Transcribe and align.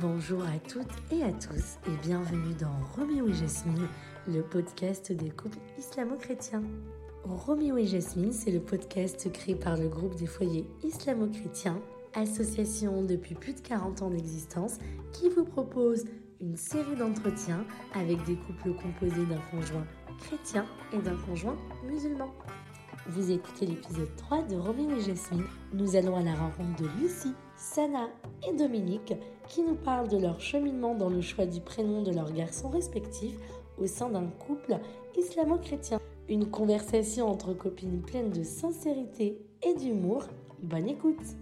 Bonjour 0.00 0.42
à 0.42 0.58
toutes 0.58 0.92
et 1.10 1.22
à 1.22 1.32
tous 1.32 1.78
et 1.86 2.06
bienvenue 2.06 2.52
dans 2.60 2.76
Roméo 2.94 3.28
et 3.28 3.32
Jasmine, 3.32 3.88
le 4.28 4.42
podcast 4.42 5.10
des 5.10 5.30
couples 5.30 5.56
islamo-chrétiens. 5.78 6.62
Roméo 7.24 7.78
et 7.78 7.86
Jasmine, 7.86 8.32
c'est 8.32 8.50
le 8.50 8.60
podcast 8.60 9.32
créé 9.32 9.54
par 9.54 9.78
le 9.78 9.88
groupe 9.88 10.14
des 10.16 10.26
foyers 10.26 10.66
islamo-chrétiens, 10.84 11.80
association 12.12 13.04
depuis 13.04 13.34
plus 13.34 13.54
de 13.54 13.60
40 13.60 14.02
ans 14.02 14.10
d'existence, 14.10 14.76
qui 15.14 15.30
vous 15.30 15.44
propose 15.44 16.04
une 16.42 16.58
série 16.58 16.96
d'entretiens 16.96 17.64
avec 17.94 18.22
des 18.24 18.36
couples 18.36 18.74
composés 18.74 19.24
d'un 19.24 19.40
conjoint 19.50 19.86
chrétien 20.18 20.66
et 20.92 20.98
d'un 20.98 21.16
conjoint 21.16 21.56
musulman. 21.86 22.34
Vous 23.08 23.30
écoutez 23.30 23.66
l'épisode 23.66 24.14
3 24.16 24.42
de 24.42 24.56
Roméo 24.56 24.90
et 24.90 25.00
Jasmine. 25.00 25.44
Nous 25.72 25.96
allons 25.96 26.16
à 26.16 26.22
la 26.22 26.34
rencontre 26.34 26.82
de 26.82 26.88
Lucie, 27.00 27.34
Sana 27.56 28.08
et 28.46 28.52
Dominique 28.56 29.14
qui 29.48 29.62
nous 29.62 29.74
parlent 29.74 30.08
de 30.08 30.18
leur 30.18 30.40
cheminement 30.40 30.94
dans 30.94 31.08
le 31.08 31.20
choix 31.20 31.46
du 31.46 31.60
prénom 31.60 32.02
de 32.02 32.12
leurs 32.12 32.32
garçons 32.32 32.68
respectifs 32.68 33.36
au 33.78 33.86
sein 33.86 34.08
d'un 34.08 34.26
couple 34.26 34.78
islamo-chrétien. 35.16 36.00
Une 36.28 36.50
conversation 36.50 37.28
entre 37.28 37.54
copines 37.54 38.02
pleine 38.02 38.30
de 38.30 38.42
sincérité 38.42 39.38
et 39.62 39.74
d'humour. 39.74 40.26
Bonne 40.62 40.88
écoute 40.88 41.36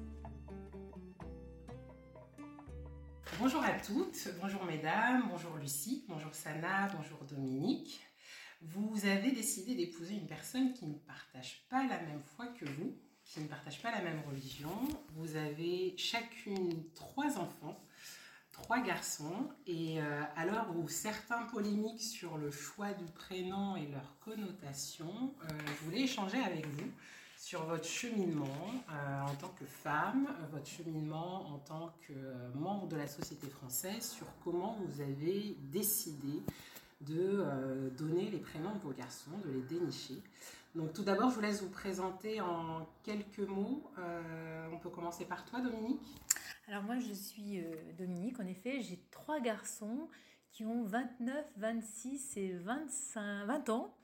Bonjour 3.41 3.63
à 3.65 3.73
toutes, 3.85 4.29
bonjour 4.41 4.65
mesdames, 4.65 5.25
bonjour 5.29 5.57
Lucie, 5.61 6.05
bonjour 6.09 6.33
Sana, 6.33 6.89
bonjour 6.97 7.19
Dominique 7.29 8.01
vous 8.65 9.05
avez 9.05 9.33
décidé 9.33 9.75
d'épouser 9.75 10.15
une 10.15 10.27
personne 10.27 10.73
qui 10.73 10.87
ne 10.87 10.95
partage 10.95 11.67
pas 11.69 11.87
la 11.87 12.01
même 12.01 12.23
foi 12.23 12.47
que 12.47 12.65
vous, 12.65 12.97
qui 13.25 13.41
ne 13.41 13.47
partage 13.47 13.83
pas 13.83 13.91
la 13.91 14.01
même 14.01 14.23
religion. 14.27 14.71
Vous 15.15 15.37
avez 15.37 15.95
chacune 15.99 16.85
trois 16.95 17.39
enfants, 17.39 17.79
trois 18.63 18.81
garçons, 18.81 19.49
et 19.67 20.01
euh, 20.01 20.23
à 20.37 20.47
l'heure 20.47 20.69
où 20.77 20.89
certains 20.89 21.43
polémiques 21.43 22.01
sur 22.01 22.39
le 22.39 22.51
choix 22.51 22.93
du 22.93 23.05
prénom 23.05 23.77
et 23.77 23.87
leur 23.89 24.17
connotation, 24.25 25.35
euh, 25.43 25.49
je 25.67 25.85
voulais 25.85 26.03
échanger 26.03 26.39
avec 26.39 26.67
vous 26.67 26.89
sur 27.37 27.65
votre 27.65 27.85
cheminement 27.85 28.47
euh, 28.91 29.21
en 29.23 29.35
tant 29.35 29.53
que 29.59 29.67
femme, 29.67 30.29
votre 30.53 30.67
cheminement 30.67 31.49
en 31.53 31.59
tant 31.59 31.93
que 32.07 32.15
membre 32.57 32.87
de 32.87 32.97
la 32.97 33.09
société 33.09 33.49
française, 33.49 34.03
sur 34.03 34.27
comment 34.45 34.79
vous 34.81 35.01
avez 35.01 35.57
décidé 35.73 36.43
de 37.03 37.19
euh, 37.19 37.91
donner 37.91 38.31
les 38.31 38.39
prénoms 38.39 38.75
de 38.75 38.81
vos 38.81 38.93
garçons, 38.93 39.33
de 39.45 39.51
les 39.51 39.63
dénicher. 39.63 40.23
Donc 40.75 40.93
tout 40.93 41.05
d'abord, 41.05 41.31
je 41.31 41.37
vous 41.37 41.41
laisse 41.41 41.63
vous 41.63 41.71
présenter 41.71 42.41
en 42.41 42.87
quelques 43.05 43.39
mots. 43.39 43.83
Euh, 43.99 44.69
on 44.73 44.79
peut 44.79 44.91
commencer 44.91 45.25
par 45.25 45.45
toi, 45.45 45.61
Dominique. 45.61 46.01
Alors 46.69 46.83
moi, 46.83 46.99
je 46.99 47.13
suis 47.13 47.61
euh, 47.61 47.93
Dominique. 47.99 48.41
En 48.41 48.47
effet, 48.47 48.81
j'ai 48.81 48.99
trois 49.11 49.41
garçons 49.41 50.09
qui 50.51 50.65
ont 50.65 50.85
29, 50.85 51.45
26 51.57 52.37
et 52.37 52.53
25, 52.53 53.47
20 53.47 53.69
ans. 53.71 53.95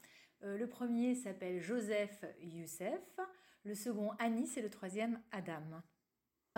le 0.42 0.66
premier 0.66 1.14
s'appelle 1.14 1.60
Joseph 1.60 2.24
Youssef, 2.42 3.20
le 3.64 3.74
second 3.74 4.10
Anis 4.18 4.56
et 4.56 4.62
le 4.62 4.70
troisième 4.70 5.20
Adam. 5.30 5.82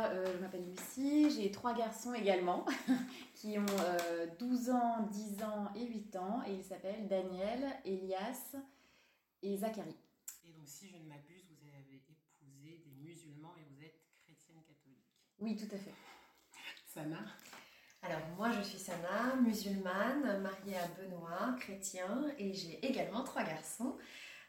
Euh, 0.01 0.25
je 0.33 0.39
m'appelle 0.39 0.65
Lucie, 0.71 1.31
j'ai 1.31 1.51
trois 1.51 1.75
garçons 1.75 2.15
également 2.15 2.65
qui 3.35 3.59
ont 3.59 3.67
12 4.39 4.71
euh, 4.71 4.73
ans, 4.73 5.07
10 5.11 5.43
ans 5.43 5.71
et 5.77 5.85
8 5.85 6.17
ans 6.17 6.43
et 6.47 6.55
ils 6.55 6.65
s'appellent 6.65 7.07
Daniel, 7.09 7.61
Elias 7.85 8.57
et 9.43 9.55
Zachary. 9.59 9.95
Et 10.47 10.53
donc 10.53 10.67
si 10.67 10.89
je 10.89 10.97
ne 10.97 11.05
m'abuse, 11.05 11.45
vous 11.61 11.69
avez 11.69 11.97
épousé 12.09 12.83
des 12.87 12.95
musulmans 13.03 13.55
et 13.59 13.65
vous 13.71 13.85
êtes 13.85 14.01
chrétienne 14.25 14.63
catholique. 14.67 15.05
Oui, 15.43 15.57
tout 15.57 15.75
à 15.75 15.79
fait. 15.79 15.95
Sana 16.87 17.19
alors 18.05 18.21
moi 18.37 18.51
je 18.51 18.63
suis 18.63 18.79
Sana, 18.79 19.37
musulmane, 19.37 20.41
mariée 20.43 20.77
à 20.77 20.89
Benoît, 20.89 21.55
chrétien, 21.61 22.27
et 22.37 22.53
j'ai 22.53 22.85
également 22.85 23.23
trois 23.23 23.45
garçons. 23.45 23.97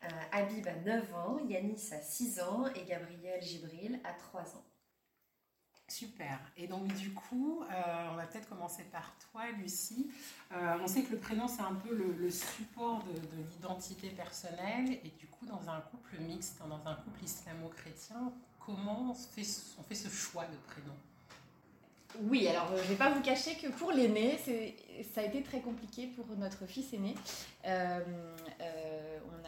Euh, 0.03 0.07
Habib 0.31 0.67
a 0.67 0.73
9 0.73 1.13
ans, 1.13 1.37
Yanis 1.47 1.89
a 1.91 2.01
6 2.01 2.41
ans 2.41 2.65
et 2.75 2.83
Gabriel 2.85 3.39
Gibril 3.43 3.99
a 4.03 4.13
3 4.13 4.41
ans. 4.41 4.65
Super. 5.87 6.39
Et 6.57 6.65
donc 6.65 6.87
du 6.95 7.13
coup, 7.13 7.61
euh, 7.61 8.09
on 8.11 8.15
va 8.15 8.25
peut-être 8.25 8.49
commencer 8.49 8.83
par 8.85 9.15
toi, 9.19 9.51
Lucie. 9.51 10.11
Euh, 10.51 10.77
on 10.81 10.87
sait 10.87 11.03
que 11.03 11.11
le 11.11 11.19
prénom, 11.19 11.47
c'est 11.47 11.61
un 11.61 11.75
peu 11.75 11.93
le, 11.93 12.31
support 12.31 13.03
de, 13.03 13.43
l'identité 13.51 14.09
personnelle. 14.09 14.99
Et 15.03 15.11
du 15.19 15.27
coup, 15.27 15.45
dans 15.45 15.69
un 15.69 15.81
couple 15.81 16.17
mixte, 16.21 16.59
dans 16.67 16.87
un 16.87 16.95
couple 16.95 17.23
islamo-chrétien, 17.23 18.33
comment 18.65 19.11
on 19.11 19.13
fait, 19.13 19.43
ce 19.43 20.09
choix 20.09 20.45
de 20.45 20.57
prénom 20.71 20.93
oui, 22.25 22.47
alors 22.47 22.71
euh, 22.71 22.77
je 22.77 22.83
ne 22.83 22.87
vais 22.89 22.95
pas 22.95 23.09
vous 23.09 23.23
cacher 23.23 23.55
que 23.55 23.69
pour 23.69 23.91
l'aîné, 23.91 24.37
ça 25.15 25.21
a 25.21 25.23
été 25.23 25.41
très 25.41 25.61
compliqué 25.61 26.05
pour 26.15 26.27
notre 26.37 26.67
fils 26.67 26.93
aîné. 26.93 27.15
on 27.65 27.67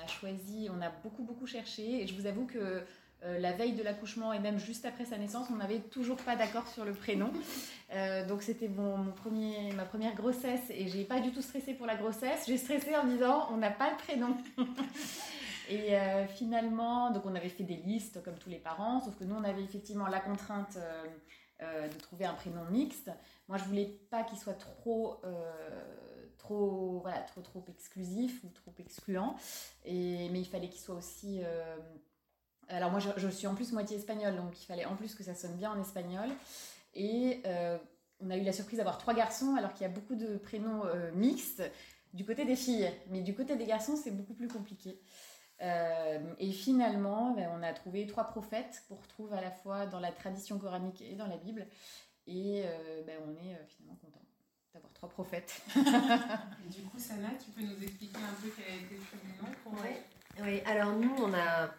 a 0.04 0.08
choisi, 0.08 0.68
on 0.76 0.82
a 0.82 0.90
beaucoup 0.90 1.22
beaucoup 1.22 1.46
cherché 1.46 2.02
et 2.02 2.08
je 2.08 2.16
vous 2.16 2.26
avoue 2.26 2.48
que 2.48 2.84
euh, 3.26 3.40
la 3.40 3.54
veille 3.54 3.74
de 3.74 3.82
l'accouchement 3.82 4.34
et 4.34 4.40
même 4.40 4.60
juste 4.60 4.86
après 4.86 5.06
sa 5.06 5.18
naissance, 5.18 5.48
on 5.52 5.56
n'avait 5.56 5.80
toujours 5.80 6.18
pas 6.18 6.36
d'accord 6.36 6.68
sur 6.68 6.86
le 6.86 6.94
prénom. 6.94 7.32
Euh, 7.94 8.28
donc 8.28 8.44
c'était 8.44 8.68
mon, 8.68 9.12
premier, 9.12 9.72
ma 9.74 9.84
première 9.84 10.14
grossesse 10.14 10.62
et 10.70 10.88
j'ai 10.88 11.06
pas 11.06 11.20
du 11.20 11.32
tout 11.32 11.42
stressé 11.42 11.74
pour 11.74 11.88
la 11.88 11.96
grossesse. 11.96 12.44
J'ai 12.46 12.58
stressé 12.58 12.96
en 12.96 13.06
disant 13.06 13.48
on 13.52 13.58
n'a 13.58 13.72
pas 13.72 13.90
le 13.90 13.98
prénom. 13.98 14.38
Et 15.70 15.98
euh, 15.98 16.28
finalement, 16.28 17.12
donc 17.12 17.26
on 17.26 17.36
avait 17.36 17.50
fait 17.50 17.64
des 17.64 17.78
listes 17.78 18.24
comme 18.24 18.38
tous 18.38 18.50
les 18.50 18.60
parents, 18.60 19.02
sauf 19.02 19.16
que 19.18 19.24
nous 19.24 19.36
on 19.36 19.44
avait 19.44 19.64
effectivement 19.64 20.08
la 20.08 20.20
contrainte 20.20 20.78
de 21.62 21.98
trouver 22.00 22.26
un 22.26 22.34
prénom 22.34 22.66
mixte. 22.66 23.10
Moi 23.48 23.58
je 23.58 23.64
voulais 23.64 23.98
pas 24.12 24.24
qu'il 24.24 24.38
soit 24.38 24.54
trop 24.54 25.22
trop 26.38 27.00
voilà 27.02 27.22
trop 27.22 27.42
trop 27.42 27.64
exclusif 27.70 28.44
ou 28.44 28.50
trop 28.50 28.74
excluant 28.78 29.38
et 29.86 30.28
mais 30.30 30.42
il 30.42 30.46
fallait 30.46 30.68
qu'il 30.68 30.82
soit 30.82 30.96
aussi 30.96 31.42
alors 32.70 32.92
moi, 32.92 33.00
je, 33.00 33.28
suis 33.28 33.48
en 33.48 33.56
plus 33.56 33.72
moitié 33.72 33.98
espagnole, 33.98 34.36
donc 34.36 34.60
il 34.62 34.66
fallait 34.66 34.86
en 34.86 34.96
plus 34.96 35.14
que 35.14 35.24
ça 35.24 35.36
sonne 35.36 35.56
bien 35.56 35.72
en 35.72 35.80
espagnol. 35.80 36.30
Et 36.96 37.42
euh, 37.46 37.78
on 38.20 38.30
a 38.30 38.38
eu 38.38 38.44
la 38.44 38.54
surprise 38.54 38.78
d'avoir 38.78 38.98
trois 38.98 39.14
garçons, 39.14 39.56
alors 39.56 39.74
qu'il 39.74 39.84
y 39.84 39.86
a 39.86 39.94
beaucoup 39.94 40.16
de 40.16 40.38
prénoms 40.38 40.86
euh, 40.86 41.12
mixtes 41.14 41.64
du 42.14 42.26
côté 42.26 42.46
des 42.46 42.56
filles. 42.56 42.90
Mais 43.10 43.22
du 43.22 43.36
côté 43.36 43.56
des 43.56 43.66
garçons, 43.66 43.96
c'est 43.96 44.12
beaucoup 44.12 44.34
plus 44.34 44.48
compliqué. 44.48 45.00
Euh, 45.62 46.20
et 46.40 46.52
finalement, 46.52 47.32
ben, 47.32 47.50
on 47.54 47.64
a 47.64 47.74
trouvé 47.74 48.06
trois 48.08 48.26
prophètes 48.26 48.84
qu'on 48.88 48.96
retrouve 48.96 49.34
à 49.34 49.42
la 49.42 49.52
fois 49.52 49.86
dans 49.86 50.00
la 50.00 50.12
tradition 50.12 50.60
coranique 50.60 51.02
et 51.02 51.16
dans 51.16 51.28
la 51.28 51.38
Bible. 51.38 51.68
Et 52.28 52.64
ben, 53.06 53.20
on 53.26 53.32
est 53.32 53.56
finalement 53.68 53.98
content 54.02 54.22
d'avoir 54.74 54.92
trois 54.94 55.10
prophètes. 55.10 55.62
du 55.76 56.82
coup, 56.82 56.98
Sana, 56.98 57.30
tu 57.44 57.52
peux 57.52 57.62
nous 57.62 57.84
expliquer 57.84 58.18
un 58.18 58.42
peu 58.42 58.50
quel 58.56 58.66
a 58.66 58.76
été 58.78 58.96
le 58.96 59.02
cheminement 59.02 59.56
pour 59.64 59.74
oui. 59.74 59.90
oui, 60.42 60.62
alors 60.66 60.94
nous, 60.94 61.16
on 61.20 61.34
a 61.34 61.70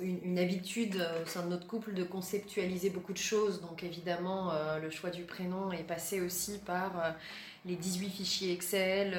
une, 0.00 0.38
habitude 0.38 0.96
euh, 0.96 1.22
au 1.22 1.26
sein 1.26 1.42
de 1.42 1.48
notre 1.48 1.66
couple 1.66 1.94
de 1.94 2.04
conceptualiser 2.04 2.90
beaucoup 2.90 3.12
de 3.12 3.18
choses. 3.18 3.60
Donc 3.60 3.82
évidemment, 3.82 4.52
euh, 4.52 4.78
le 4.78 4.90
choix 4.90 5.10
du 5.10 5.22
prénom 5.22 5.72
est 5.72 5.84
passé 5.84 6.20
aussi 6.20 6.58
par 6.58 6.92
euh, 6.98 7.10
les 7.64 7.76
18 7.76 8.10
fichiers 8.10 8.52
Excel, 8.52 9.16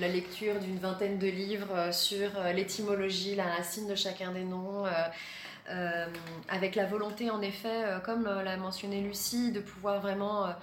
la 0.00 0.08
lecture 0.08 0.60
d'une 0.60 0.78
vingtaine 0.78 1.18
de 1.18 1.26
livres 1.26 1.92
sur 1.92 2.30
l'étymologie, 2.54 3.34
la 3.34 3.46
racine 3.46 3.88
de 3.88 3.96
chacun 3.96 4.30
des 4.30 4.44
noms. 4.44 4.84
avec 6.48 6.76
la 6.76 6.86
volonté 6.86 7.30
en 7.30 7.42
effet, 7.42 7.82
comme 8.04 8.26
l'a 8.26 8.56
mentionné 8.56 9.00
Lucie, 9.00 9.50
de 9.50 9.58
pouvoir 9.58 10.00
vraiment 10.00 10.54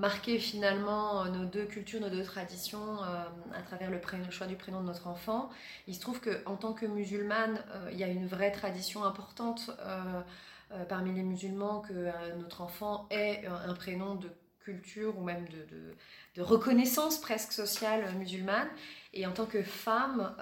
marquer 0.00 0.38
finalement 0.38 1.26
nos 1.26 1.44
deux 1.44 1.66
cultures, 1.66 2.00
nos 2.00 2.08
deux 2.08 2.24
traditions 2.24 3.02
euh, 3.02 3.24
à 3.54 3.60
travers 3.60 3.90
le, 3.90 4.00
choix 4.30 4.46
du 4.46 4.56
prénom 4.56 4.80
de 4.80 4.86
notre 4.86 5.06
enfant. 5.06 5.50
Il 5.86 5.94
se 5.94 6.00
trouve 6.00 6.20
qu'en 6.20 6.56
tant 6.56 6.72
que 6.72 6.86
musulmane, 6.86 7.62
euh, 7.72 7.90
il 7.92 7.98
y 7.98 8.04
a 8.04 8.08
une 8.08 8.26
vraie 8.26 8.50
tradition 8.50 9.04
importante 9.04 9.70
euh, 9.80 10.22
parmi 10.88 11.12
les 11.12 11.22
musulmans 11.22 11.80
que 11.80 12.10
notre 12.38 12.62
enfant 12.62 13.08
ait 13.10 13.44
un 13.46 13.74
prénom 13.74 14.14
de 14.14 14.30
culture 14.60 15.18
ou 15.18 15.24
même 15.24 15.44
de, 16.36 16.42
reconnaissance 16.42 17.20
presque 17.20 17.52
sociale 17.52 18.04
musulmane. 18.16 18.68
Et 19.12 19.26
en 19.26 19.32
tant 19.32 19.46
que 19.46 19.64
femme, 19.64 20.32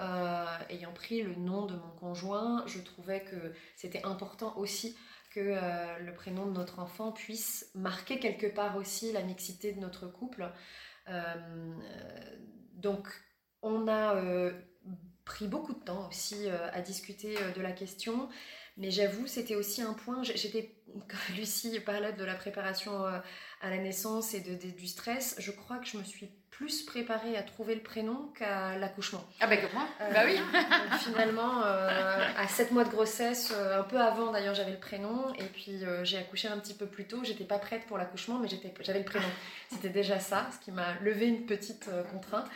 ayant 0.69 0.93
pris 0.93 1.23
le 1.23 1.33
nom 1.33 1.65
de 1.65 1.73
mon 1.73 1.89
conjoint, 1.99 2.63
je 2.67 2.79
trouvais 2.79 3.21
que 3.21 3.53
c'était 3.75 4.05
important 4.05 4.53
aussi 4.55 4.95
que 5.29 5.39
euh, 5.39 5.99
le 5.99 6.13
prénom 6.13 6.45
de 6.47 6.51
notre 6.51 6.79
enfant 6.79 7.11
puisse 7.11 7.69
marquer 7.75 8.19
quelque 8.19 8.47
part 8.47 8.77
aussi 8.77 9.11
la 9.11 9.21
mixité 9.21 9.71
de 9.71 9.79
notre 9.79 10.07
couple. 10.07 10.51
Euh, 11.07 11.73
donc, 12.73 13.07
on 13.61 13.87
a 13.87 14.15
euh, 14.15 14.53
pris 15.25 15.47
beaucoup 15.47 15.73
de 15.73 15.83
temps 15.83 16.07
aussi 16.07 16.47
à 16.49 16.81
discuter 16.81 17.35
de 17.55 17.61
la 17.61 17.71
question, 17.71 18.29
mais 18.77 18.89
j'avoue, 18.89 19.27
c'était 19.27 19.55
aussi 19.55 19.81
un 19.81 19.93
point. 19.93 20.23
J'étais, 20.23 20.81
Lucie 21.35 21.79
parlait 21.81 22.13
de 22.13 22.23
la 22.23 22.35
préparation 22.35 23.05
à 23.05 23.69
la 23.69 23.77
naissance 23.77 24.33
et 24.33 24.41
du 24.41 24.87
stress. 24.87 25.35
Je 25.37 25.51
crois 25.51 25.77
que 25.77 25.87
je 25.87 25.97
me 25.97 26.03
suis 26.03 26.31
plus 26.59 26.81
préparée 26.83 27.37
à 27.37 27.41
trouver 27.41 27.73
le 27.73 27.79
prénom 27.81 28.29
qu'à 28.37 28.77
l'accouchement. 28.77 29.23
Ah 29.39 29.47
bah 29.47 29.55
comme 29.55 29.69
moi 29.73 29.87
Euh, 30.01 30.13
Bah 30.13 30.23
oui 30.25 30.35
donc 30.35 30.99
finalement, 30.99 31.63
euh, 31.63 31.87
à 32.37 32.47
7 32.49 32.71
mois 32.71 32.83
de 32.83 32.89
grossesse, 32.89 33.53
euh, 33.55 33.79
un 33.79 33.83
peu 33.83 33.97
avant 33.97 34.33
d'ailleurs, 34.33 34.55
j'avais 34.55 34.73
le 34.73 34.77
prénom. 34.77 35.33
Et 35.35 35.45
puis 35.45 35.85
euh, 35.85 36.03
j'ai 36.03 36.17
accouché 36.17 36.49
un 36.49 36.57
petit 36.59 36.73
peu 36.73 36.85
plus 36.85 37.05
tôt. 37.05 37.21
J'étais 37.23 37.45
pas 37.45 37.59
prête 37.59 37.85
pour 37.87 37.97
l'accouchement, 37.97 38.39
mais 38.39 38.49
j'avais 38.81 38.99
le 38.99 39.05
prénom. 39.05 39.25
C'était 39.71 39.87
déjà 39.87 40.19
ça, 40.19 40.49
ce 40.53 40.59
qui 40.65 40.71
m'a 40.73 40.95
levé 41.01 41.27
une 41.27 41.45
petite 41.45 41.89
contrainte. 42.11 42.47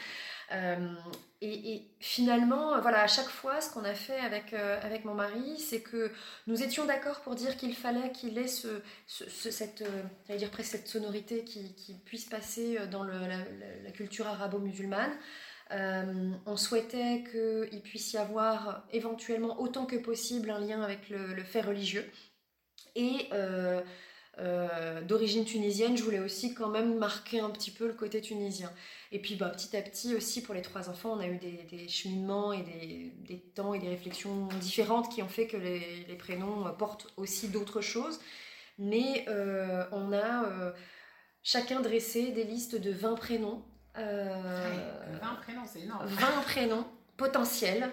Euh, 0.51 0.94
et, 1.42 1.81
finalement, 2.00 2.75
euh, 2.75 2.80
voilà, 2.81 3.01
à 3.01 3.07
chaque 3.07 3.28
fois, 3.30 3.60
ce 3.62 3.69
qu'on 3.72 3.84
a 3.84 3.94
fait 3.94 4.19
avec, 4.19 4.54
euh, 4.54 4.80
avec 4.81 5.06
mon 5.06 5.13
mari, 5.13 5.57
c'est 5.60 5.81
que 5.81 6.12
nous 6.48 6.62
étions 6.63 6.86
d'accord 6.86 7.22
pour 7.22 7.36
dire 7.36 7.57
qu'il 7.57 7.75
fallait 7.75 8.12
qu'il 8.12 8.38
ait 8.38 8.48
ce, 8.48 8.81
ce- 9.07 9.30
ce- 9.30 9.51
cette, 9.51 9.84
dire 10.30 10.51
presque 10.51 10.72
cette 10.72 10.88
sonorité 10.88 11.44
qui, 11.44 11.74
qui 11.75 11.95
puisse 11.95 12.25
passer 12.25 12.78
dans 12.92 13.04
la, 13.04 13.38
culture 13.94 14.28
arabo-musulmane. 14.28 15.12
On 15.72 16.56
souhaitait 16.57 17.24
qu'il 17.31 17.81
puisse 17.81 18.13
y 18.13 18.18
avoir 18.18 18.86
éventuellement 18.92 19.60
autant 19.60 19.86
que 19.86 19.96
possible 19.96 20.51
un 20.51 20.60
lien 20.60 20.81
avec 20.81 21.10
le, 21.10 21.34
le 21.34 21.44
fait 21.44 21.62
religieux. 21.62 22.10
Et 22.96 23.30
euh, 24.39 25.01
d'origine 25.01 25.45
tunisienne, 25.45 25.95
je 25.95 26.03
voulais 26.03 26.19
aussi 26.19 26.56
quand 26.56 26.69
même 26.69 26.97
marquer 26.97 27.39
un 27.39 27.51
petit 27.51 27.69
peu 27.69 27.85
le 27.85 27.94
côté 27.94 28.19
tunisien. 28.19 28.71
Et 29.12 29.19
puis 29.19 29.35
bah, 29.35 29.50
petit 29.50 29.77
à 29.77 29.81
petit 29.81 30.15
aussi 30.15 30.41
pour 30.41 30.56
les 30.56 30.63
trois 30.63 30.89
enfants, 30.89 31.12
on 31.13 31.19
a 31.19 31.27
eu 31.27 31.38
des, 31.38 31.63
des 31.69 31.88
cheminements 31.88 32.51
et 32.51 32.63
des, 32.63 33.13
des 33.27 33.39
temps 33.39 33.75
et 33.75 33.80
des 33.80 33.89
réflexions 33.89 34.47
différentes 34.59 35.12
qui 35.13 35.21
ont 35.21 35.27
fait 35.27 35.45
que 35.45 35.57
les, 35.57 36.06
les 36.07 36.15
prénoms 36.15 36.74
portent 36.77 37.07
aussi 37.18 37.50
d'autres 37.50 37.81
choses. 37.81 38.19
Mais 38.80 39.25
euh, 39.27 39.85
on 39.91 40.12
a 40.13 40.45
euh, 40.45 40.71
chacun 41.44 41.79
dressé 41.79 42.31
des 42.31 42.44
listes 42.44 42.75
de 42.75 42.91
20 42.91 43.15
prénoms. 43.15 43.63
Euh, 43.97 44.33
Ouais, 44.33 45.19
20 45.21 45.36
prénoms, 45.44 45.62
c'est 45.71 45.81
énorme. 45.81 46.07
20 46.07 46.41
prénoms 46.41 46.88
potentiels. 47.18 47.89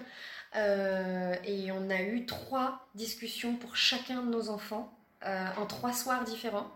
Et 0.55 1.71
on 1.71 1.89
a 1.89 2.01
eu 2.01 2.25
trois 2.25 2.89
discussions 2.95 3.55
pour 3.55 3.75
chacun 3.77 4.21
de 4.23 4.29
nos 4.29 4.49
enfants 4.49 4.97
euh, 5.25 5.47
en 5.57 5.65
trois 5.65 5.93
soirs 5.93 6.23
différents. 6.23 6.69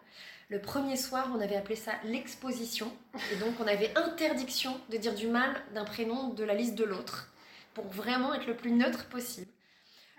Le 0.49 0.61
premier 0.61 0.95
soir, 0.95 1.29
on 1.35 1.41
avait 1.41 1.55
appelé 1.55 1.75
ça 1.75 1.93
l'exposition. 2.03 2.91
Et 3.31 3.35
donc, 3.37 3.55
on 3.59 3.67
avait 3.67 3.91
interdiction 3.97 4.79
de 4.89 4.97
dire 4.97 5.15
du 5.15 5.27
mal 5.27 5.55
d'un 5.73 5.85
prénom 5.85 6.29
de 6.29 6.43
la 6.43 6.53
liste 6.53 6.75
de 6.75 6.83
l'autre 6.83 7.31
pour 7.73 7.87
vraiment 7.87 8.33
être 8.33 8.45
le 8.45 8.55
plus 8.55 8.71
neutre 8.71 9.07
possible. 9.09 9.47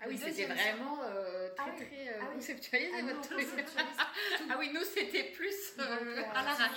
Ah 0.01 0.05
oui, 0.07 0.17
c'était 0.23 0.45
vraiment 0.45 0.99
euh, 1.05 1.49
très 1.55 1.65
Ah 1.65 1.71
oui, 1.79 1.85
très 1.85 2.07
euh, 2.09 2.11
ah 2.21 2.25
oui. 2.29 2.35
conceptualisé 2.35 2.91
Ah, 2.99 3.01
votre 3.03 3.21
truc. 3.21 3.47
ah 4.51 4.55
oui, 4.59 4.69
nous 4.73 4.83
c'était 4.83 5.23
plus 5.35 5.55
euh, 5.79 6.15
Donc, 6.17 6.25
euh, 6.25 6.39
artisanal. 6.39 6.69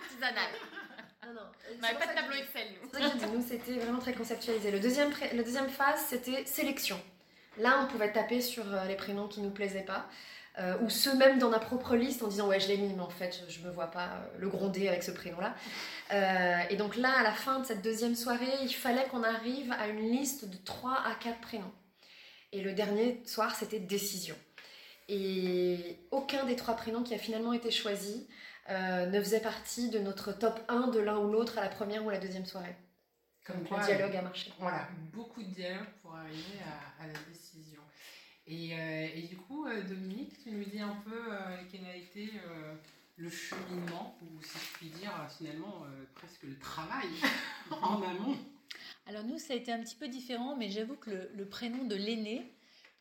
artisanal. 0.00 0.50
Non, 1.26 1.32
non. 1.34 1.40
On 1.76 1.80
n'avait 1.82 1.98
pas 1.98 2.06
de 2.06 2.14
tableau 2.14 2.36
Excel, 2.36 2.68
nous. 2.82 2.88
C'est 2.92 3.02
ça 3.02 3.26
que 3.26 3.36
nous, 3.36 3.42
c'était 3.46 3.72
vraiment 3.80 3.98
très 3.98 4.14
conceptualisé. 4.14 4.70
Le 4.70 4.80
deuxième, 4.80 5.10
le 5.34 5.42
deuxième 5.42 5.68
phase, 5.68 6.04
c'était 6.08 6.44
sélection. 6.46 6.98
Là, 7.58 7.80
on 7.82 7.86
pouvait 7.86 8.12
taper 8.12 8.40
sur 8.40 8.64
euh, 8.72 8.84
les 8.86 8.96
prénoms 8.96 9.28
qui 9.28 9.40
nous 9.40 9.50
plaisaient 9.50 9.84
pas. 9.84 10.08
Euh, 10.58 10.78
ou 10.82 10.90
ceux 10.90 11.16
même 11.16 11.38
dans 11.38 11.50
ma 11.50 11.58
propre 11.58 11.96
liste 11.96 12.22
en 12.22 12.28
disant 12.28 12.48
ouais 12.48 12.60
je 12.60 12.68
l'ai 12.68 12.76
mis 12.76 12.92
mais 12.92 13.02
en 13.02 13.10
fait 13.10 13.44
je, 13.48 13.52
je 13.52 13.60
me 13.66 13.70
vois 13.70 13.90
pas 13.90 14.06
euh, 14.06 14.38
le 14.38 14.48
gronder 14.48 14.88
avec 14.88 15.02
ce 15.02 15.10
prénom 15.10 15.38
là 15.40 15.54
et 16.70 16.76
donc 16.76 16.96
là 16.96 17.10
à 17.18 17.22
la 17.24 17.32
fin 17.32 17.58
de 17.58 17.66
cette 17.66 17.82
deuxième 17.82 18.14
soirée 18.14 18.52
il 18.62 18.72
fallait 18.72 19.04
qu'on 19.08 19.24
arrive 19.24 19.72
à 19.72 19.88
une 19.88 20.10
liste 20.12 20.44
de 20.48 20.56
3 20.56 20.92
à 20.92 21.14
4 21.16 21.40
prénoms. 21.40 21.72
Et 22.52 22.62
le 22.62 22.72
dernier 22.72 23.20
soir 23.26 23.54
c'était 23.56 23.80
décision. 23.80 24.36
Et 25.08 25.98
aucun 26.10 26.44
des 26.46 26.56
trois 26.56 26.76
prénoms 26.76 27.02
qui 27.02 27.14
a 27.14 27.18
finalement 27.18 27.52
été 27.52 27.70
choisi 27.70 28.26
euh, 28.70 29.06
ne 29.06 29.20
faisait 29.20 29.40
partie 29.40 29.90
de 29.90 29.98
notre 29.98 30.32
top 30.32 30.60
1 30.68 30.88
de 30.88 31.00
l'un 31.00 31.18
ou 31.18 31.30
l'autre 31.30 31.58
à 31.58 31.60
la 31.60 31.68
première 31.68 32.04
ou 32.04 32.10
la 32.10 32.18
deuxième 32.18 32.46
soirée. 32.46 32.74
Comme 33.44 33.58
donc 33.58 33.68
quoi, 33.68 33.80
le 33.80 33.84
dialogue 33.84 34.16
a 34.16 34.22
marché. 34.22 34.52
Voilà, 34.58 34.88
beaucoup 35.12 35.42
de 35.42 35.48
dialogue 35.48 35.86
pour 36.00 36.14
arriver 36.14 36.58
à, 36.64 37.02
à 37.02 37.06
la 37.06 37.12
décision. 37.28 37.82
Et, 38.46 38.74
euh, 38.74 39.08
et 39.14 39.22
du 39.22 39.36
coup, 39.36 39.66
euh, 39.66 39.82
Dominique, 39.82 40.42
tu 40.42 40.50
nous 40.50 40.64
dis 40.64 40.80
un 40.80 40.96
peu 41.04 41.32
euh, 41.32 41.56
quel 41.70 41.84
a 41.86 41.96
été 41.96 42.30
euh, 42.46 42.74
le 43.16 43.30
cheminement, 43.30 44.18
ou 44.22 44.42
si 44.42 44.58
je 44.58 44.72
puis 44.78 44.88
dire, 44.90 45.12
finalement, 45.36 45.86
presque 46.14 46.42
le 46.42 46.58
travail 46.58 47.08
en 47.70 48.02
amont. 48.02 48.36
Alors 49.06 49.24
nous, 49.24 49.38
ça 49.38 49.54
a 49.54 49.56
été 49.56 49.72
un 49.72 49.80
petit 49.82 49.96
peu 49.96 50.08
différent, 50.08 50.56
mais 50.56 50.70
j'avoue 50.70 50.96
que 50.96 51.10
le, 51.10 51.30
le 51.34 51.48
prénom 51.48 51.84
de 51.84 51.94
l'aîné, 51.94 52.50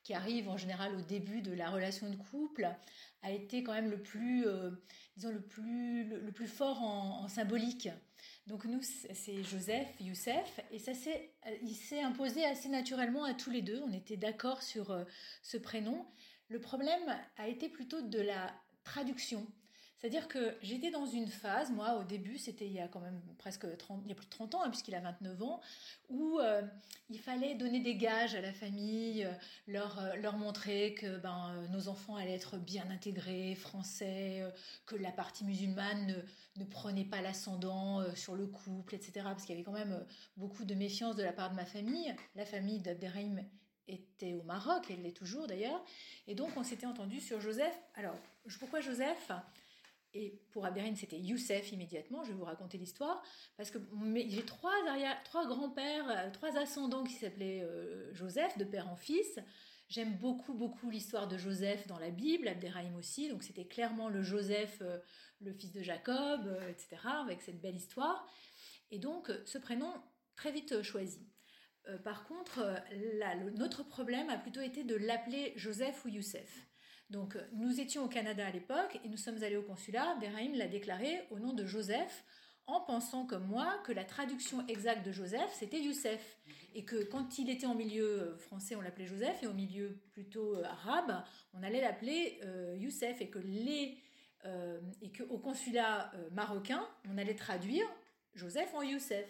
qui 0.04 0.14
arrive 0.14 0.50
en 0.50 0.58
général 0.58 0.96
au 0.96 1.02
début 1.02 1.42
de 1.42 1.54
la 1.54 1.70
relation 1.70 2.10
de 2.10 2.16
couple, 2.16 2.68
a 3.22 3.32
été 3.32 3.64
quand 3.64 3.74
même 3.74 3.90
le 3.90 4.02
plus, 4.02 4.46
disons, 5.16 5.32
le 5.32 5.42
plus, 5.42 6.04
le, 6.04 6.20
le 6.20 6.32
plus 6.32 6.48
fort 6.48 6.82
en, 6.84 7.24
en 7.24 7.28
symbolique. 7.30 7.90
Donc 8.48 8.66
nous, 8.66 8.82
c'est 8.82 9.44
Joseph, 9.44 9.88
Youssef, 10.02 10.60
et 10.72 10.80
ça 10.80 10.94
s'est, 10.94 11.32
euh, 11.46 11.56
il 11.62 11.76
s'est 11.76 12.02
imposé 12.02 12.44
assez 12.44 12.68
naturellement 12.68 13.24
à 13.24 13.34
tous 13.34 13.50
les 13.50 13.62
deux. 13.62 13.82
On 13.88 13.94
était 13.94 14.18
d'accord 14.18 14.62
sur 14.62 14.92
euh, 14.92 15.06
ce 15.42 15.58
prénom. 15.58 16.06
Le 16.50 16.60
problème 16.60 17.18
a 17.38 17.48
été 17.48 17.70
plutôt 17.70 18.02
de 18.02 18.20
la 18.20 18.54
traduction. 18.84 19.48
C'est-à-dire 20.04 20.28
que 20.28 20.58
j'étais 20.62 20.92
dans 20.92 21.06
une 21.06 21.30
phase, 21.30 21.72
moi 21.72 21.96
au 21.96 22.04
début, 22.04 22.38
c'était 22.38 22.66
il 22.66 22.74
y 22.74 22.82
a 22.82 22.90
quand 22.90 23.00
même 23.00 23.22
presque 23.38 23.66
30, 23.78 24.02
il 24.04 24.10
y 24.10 24.12
a 24.12 24.16
plus 24.16 24.26
de 24.26 24.32
30 24.32 24.54
ans, 24.56 24.62
hein, 24.62 24.70
puisqu'il 24.70 24.96
a 24.96 25.00
29 25.00 25.42
ans, 25.44 25.62
où 26.10 26.40
euh, 26.40 26.62
il 27.10 27.18
fallait 27.18 27.56
donner 27.56 27.80
des 27.80 27.96
gages 27.96 28.36
à 28.36 28.42
la 28.42 28.52
famille, 28.52 29.24
euh, 29.24 29.32
leur, 29.66 29.98
euh, 30.00 30.16
leur 30.18 30.36
montrer 30.36 30.94
que 30.94 31.20
ben, 31.20 31.56
nos 31.72 31.88
enfants 31.88 32.18
allaient 32.18 32.34
être 32.34 32.58
bien 32.58 32.92
intégrés, 32.92 33.56
français, 33.56 34.44
que 34.86 34.98
la 34.98 35.14
partie 35.14 35.46
musulmane 35.46 36.06
ne, 36.08 36.62
ne 36.62 36.66
prenait 36.70 37.06
pas 37.06 37.22
l'ascendant 37.22 38.04
sur 38.14 38.36
le 38.36 38.48
couple, 38.48 38.96
etc. 38.96 39.22
Parce 39.24 39.46
qu'il 39.46 39.56
y 39.56 39.58
avait 39.58 39.64
quand 39.64 39.72
même 39.72 40.06
beaucoup 40.36 40.66
de 40.66 40.76
méfiance 40.76 41.16
de 41.16 41.24
la 41.24 41.32
part 41.32 41.50
de 41.50 41.56
ma 41.56 41.66
famille. 41.66 42.14
La 42.36 42.46
famille 42.46 42.82
d'Abderrahim 42.82 43.42
était 43.88 44.34
au 44.34 44.44
Maroc, 44.44 44.88
elle 44.90 45.04
l'est 45.04 45.16
toujours 45.16 45.48
d'ailleurs. 45.48 45.82
Et 46.28 46.36
donc 46.36 46.50
on 46.58 46.64
s'était 46.64 46.88
entendu 46.88 47.22
sur 47.22 47.40
Joseph. 47.40 47.80
Alors, 47.96 48.18
pourquoi 48.60 48.82
Joseph? 48.82 49.32
Et 50.14 50.40
pour 50.52 50.66
Abderrahim, 50.66 50.96
c'était 50.96 51.20
Youssef 51.20 51.72
immédiatement. 51.72 52.24
Je 52.24 52.30
vais 52.30 52.38
vous 52.38 52.46
raconter 52.46 52.78
l'histoire. 52.78 53.24
Parce 53.58 53.72
que 53.72 53.80
j'ai 54.28 54.46
trois, 54.46 54.74
trois 55.26 55.48
grands-pères, 55.48 56.10
euh, 56.10 56.32
trois 56.32 56.56
ascendants 56.58 57.04
qui 57.04 57.14
s'appelaient 57.14 57.64
euh, 57.64 58.14
Joseph, 58.14 58.58
de 58.58 58.66
père 58.66 58.88
en 58.90 58.96
fils. 58.96 59.40
J'aime 59.90 60.16
beaucoup, 60.18 60.54
beaucoup 60.54 60.90
l'histoire 60.90 61.28
de 61.28 61.38
Joseph 61.38 61.88
dans 61.88 61.98
la 61.98 62.12
Bible, 62.12 62.48
Abderrahim 62.48 62.96
aussi. 62.96 63.28
Donc 63.28 63.44
c'était 63.44 63.66
clairement 63.66 64.08
le 64.08 64.22
Joseph, 64.22 64.78
euh, 64.82 65.00
le 65.42 65.52
fils 65.54 65.72
de 65.72 65.82
Jacob, 65.82 66.58
etc., 66.70 66.98
avec 67.22 67.42
cette 67.42 67.60
belle 67.60 67.76
histoire. 67.76 68.28
Et 68.92 69.00
donc 69.00 69.32
ce 69.46 69.58
prénom, 69.58 69.92
très 70.36 70.52
vite 70.52 70.84
choisi. 70.84 71.28
Par 72.06 72.24
contre, 72.24 72.82
notre 73.58 73.84
problème 73.84 74.30
a 74.30 74.38
plutôt 74.38 74.62
été 74.62 74.86
de 74.86 74.96
l'appeler 74.96 75.52
Joseph 75.58 76.06
ou 76.06 76.08
Youssef. 76.08 76.66
Donc, 77.14 77.36
euh, 77.36 77.48
nous 77.54 77.80
étions 77.80 78.04
au 78.04 78.08
Canada 78.08 78.48
à 78.48 78.50
l'époque 78.50 79.00
et 79.06 79.08
nous 79.08 79.18
sommes 79.18 79.44
allés 79.44 79.56
au 79.56 79.62
consulat. 79.62 80.14
Abderrahim 80.14 80.56
l'a 80.56 80.68
déclaré 80.68 81.22
au 81.30 81.38
nom 81.38 81.54
de 81.54 81.64
Joseph, 81.64 82.26
en 82.66 82.82
pensant 82.82 83.28
comme 83.28 83.46
moi 83.46 83.78
que 83.86 83.92
la 83.92 84.04
traduction 84.04 84.66
exacte 84.68 85.06
de 85.06 85.12
Joseph, 85.12 85.54
c'était 85.54 85.80
Youssef. 85.80 86.40
Et 86.74 86.86
que 86.86 87.04
quand 87.04 87.38
il 87.38 87.52
était 87.52 87.68
en 87.68 87.76
milieu 87.76 88.04
euh, 88.04 88.38
français, 88.38 88.76
on 88.76 88.82
l'appelait 88.82 89.06
Joseph, 89.06 89.44
et 89.44 89.48
au 89.48 89.54
milieu 89.54 90.00
plutôt 90.12 90.56
euh, 90.56 90.64
arabe, 90.64 91.24
on 91.54 91.62
allait 91.62 91.82
l'appeler 91.82 92.40
euh, 92.46 92.76
Youssef. 92.80 93.22
Et 93.22 93.30
que 93.30 93.38
les. 93.38 94.00
et 95.04 95.12
qu'au 95.12 95.38
consulat 95.38 96.12
marocain, 96.32 96.86
on 97.10 97.18
allait 97.18 97.36
traduire 97.36 97.86
Joseph 98.34 98.74
en 98.74 98.82
Youssef. 98.82 99.28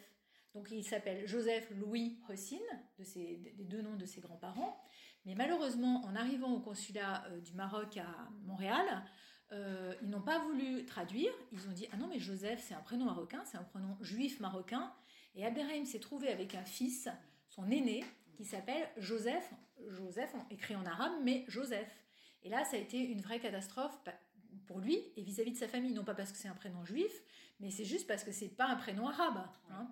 Donc 0.56 0.70
il 0.72 0.84
s'appelle 0.84 1.28
Joseph 1.28 1.70
Louis 1.72 2.18
Hossin, 2.30 2.64
de 2.98 3.04
ses, 3.04 3.36
des 3.58 3.66
deux 3.66 3.82
noms 3.82 3.96
de 3.96 4.06
ses 4.06 4.22
grands-parents. 4.22 4.82
Mais 5.26 5.36
malheureusement, 5.36 6.04
en 6.06 6.16
arrivant 6.16 6.52
au 6.52 6.60
consulat 6.60 7.26
euh, 7.28 7.40
du 7.40 7.54
Maroc 7.54 7.98
à 7.98 8.30
Montréal, 8.46 9.04
euh, 9.52 9.94
ils 10.02 10.10
n'ont 10.10 10.22
pas 10.22 10.40
voulu 10.40 10.86
traduire. 10.86 11.32
Ils 11.52 11.68
ont 11.68 11.72
dit 11.72 11.88
Ah 11.92 11.98
non, 11.98 12.08
mais 12.08 12.20
Joseph, 12.20 12.62
c'est 12.62 12.74
un 12.74 12.82
prénom 12.82 13.06
marocain, 13.06 13.44
c'est 13.46 13.58
un 13.58 13.64
prénom 13.64 13.96
juif 14.02 14.40
marocain. 14.40 14.92
Et 15.36 15.46
Abderrahim 15.46 15.86
s'est 15.86 16.00
trouvé 16.00 16.30
avec 16.30 16.56
un 16.56 16.66
fils, 16.66 17.10
son 17.50 17.70
aîné, 17.72 18.04
qui 18.36 18.46
s'appelle 18.46 18.88
Joseph. 18.98 19.54
Joseph, 19.90 20.34
écrit 20.50 20.76
en 20.76 20.86
arabe, 20.86 21.14
mais 21.24 21.46
Joseph. 21.48 21.90
Et 22.44 22.50
là, 22.50 22.66
ça 22.66 22.76
a 22.76 22.80
été 22.80 23.00
une 23.00 23.22
vraie 23.22 23.40
catastrophe 23.40 23.98
pour 24.68 24.80
lui 24.80 25.00
et 25.16 25.24
vis-à-vis 25.24 25.52
de 25.52 25.58
sa 25.58 25.68
famille. 25.68 25.94
Non 25.94 26.04
pas 26.04 26.16
parce 26.16 26.32
que 26.32 26.38
c'est 26.38 26.48
un 26.48 26.56
prénom 26.56 26.84
juif, 26.86 27.12
mais 27.60 27.72
c'est 27.72 27.86
juste 27.86 28.08
parce 28.08 28.24
que 28.24 28.32
c'est 28.32 28.50
pas 28.50 28.68
un 28.68 28.76
prénom 28.76 29.08
arabe. 29.08 29.46
hein. 29.72 29.88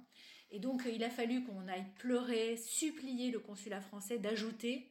Et 0.51 0.59
donc, 0.59 0.85
euh, 0.85 0.89
il 0.89 1.03
a 1.03 1.09
fallu 1.09 1.43
qu'on 1.45 1.67
aille 1.67 1.85
pleurer, 1.95 2.57
supplier 2.57 3.31
le 3.31 3.39
consulat 3.39 3.81
français 3.81 4.19
d'ajouter 4.19 4.90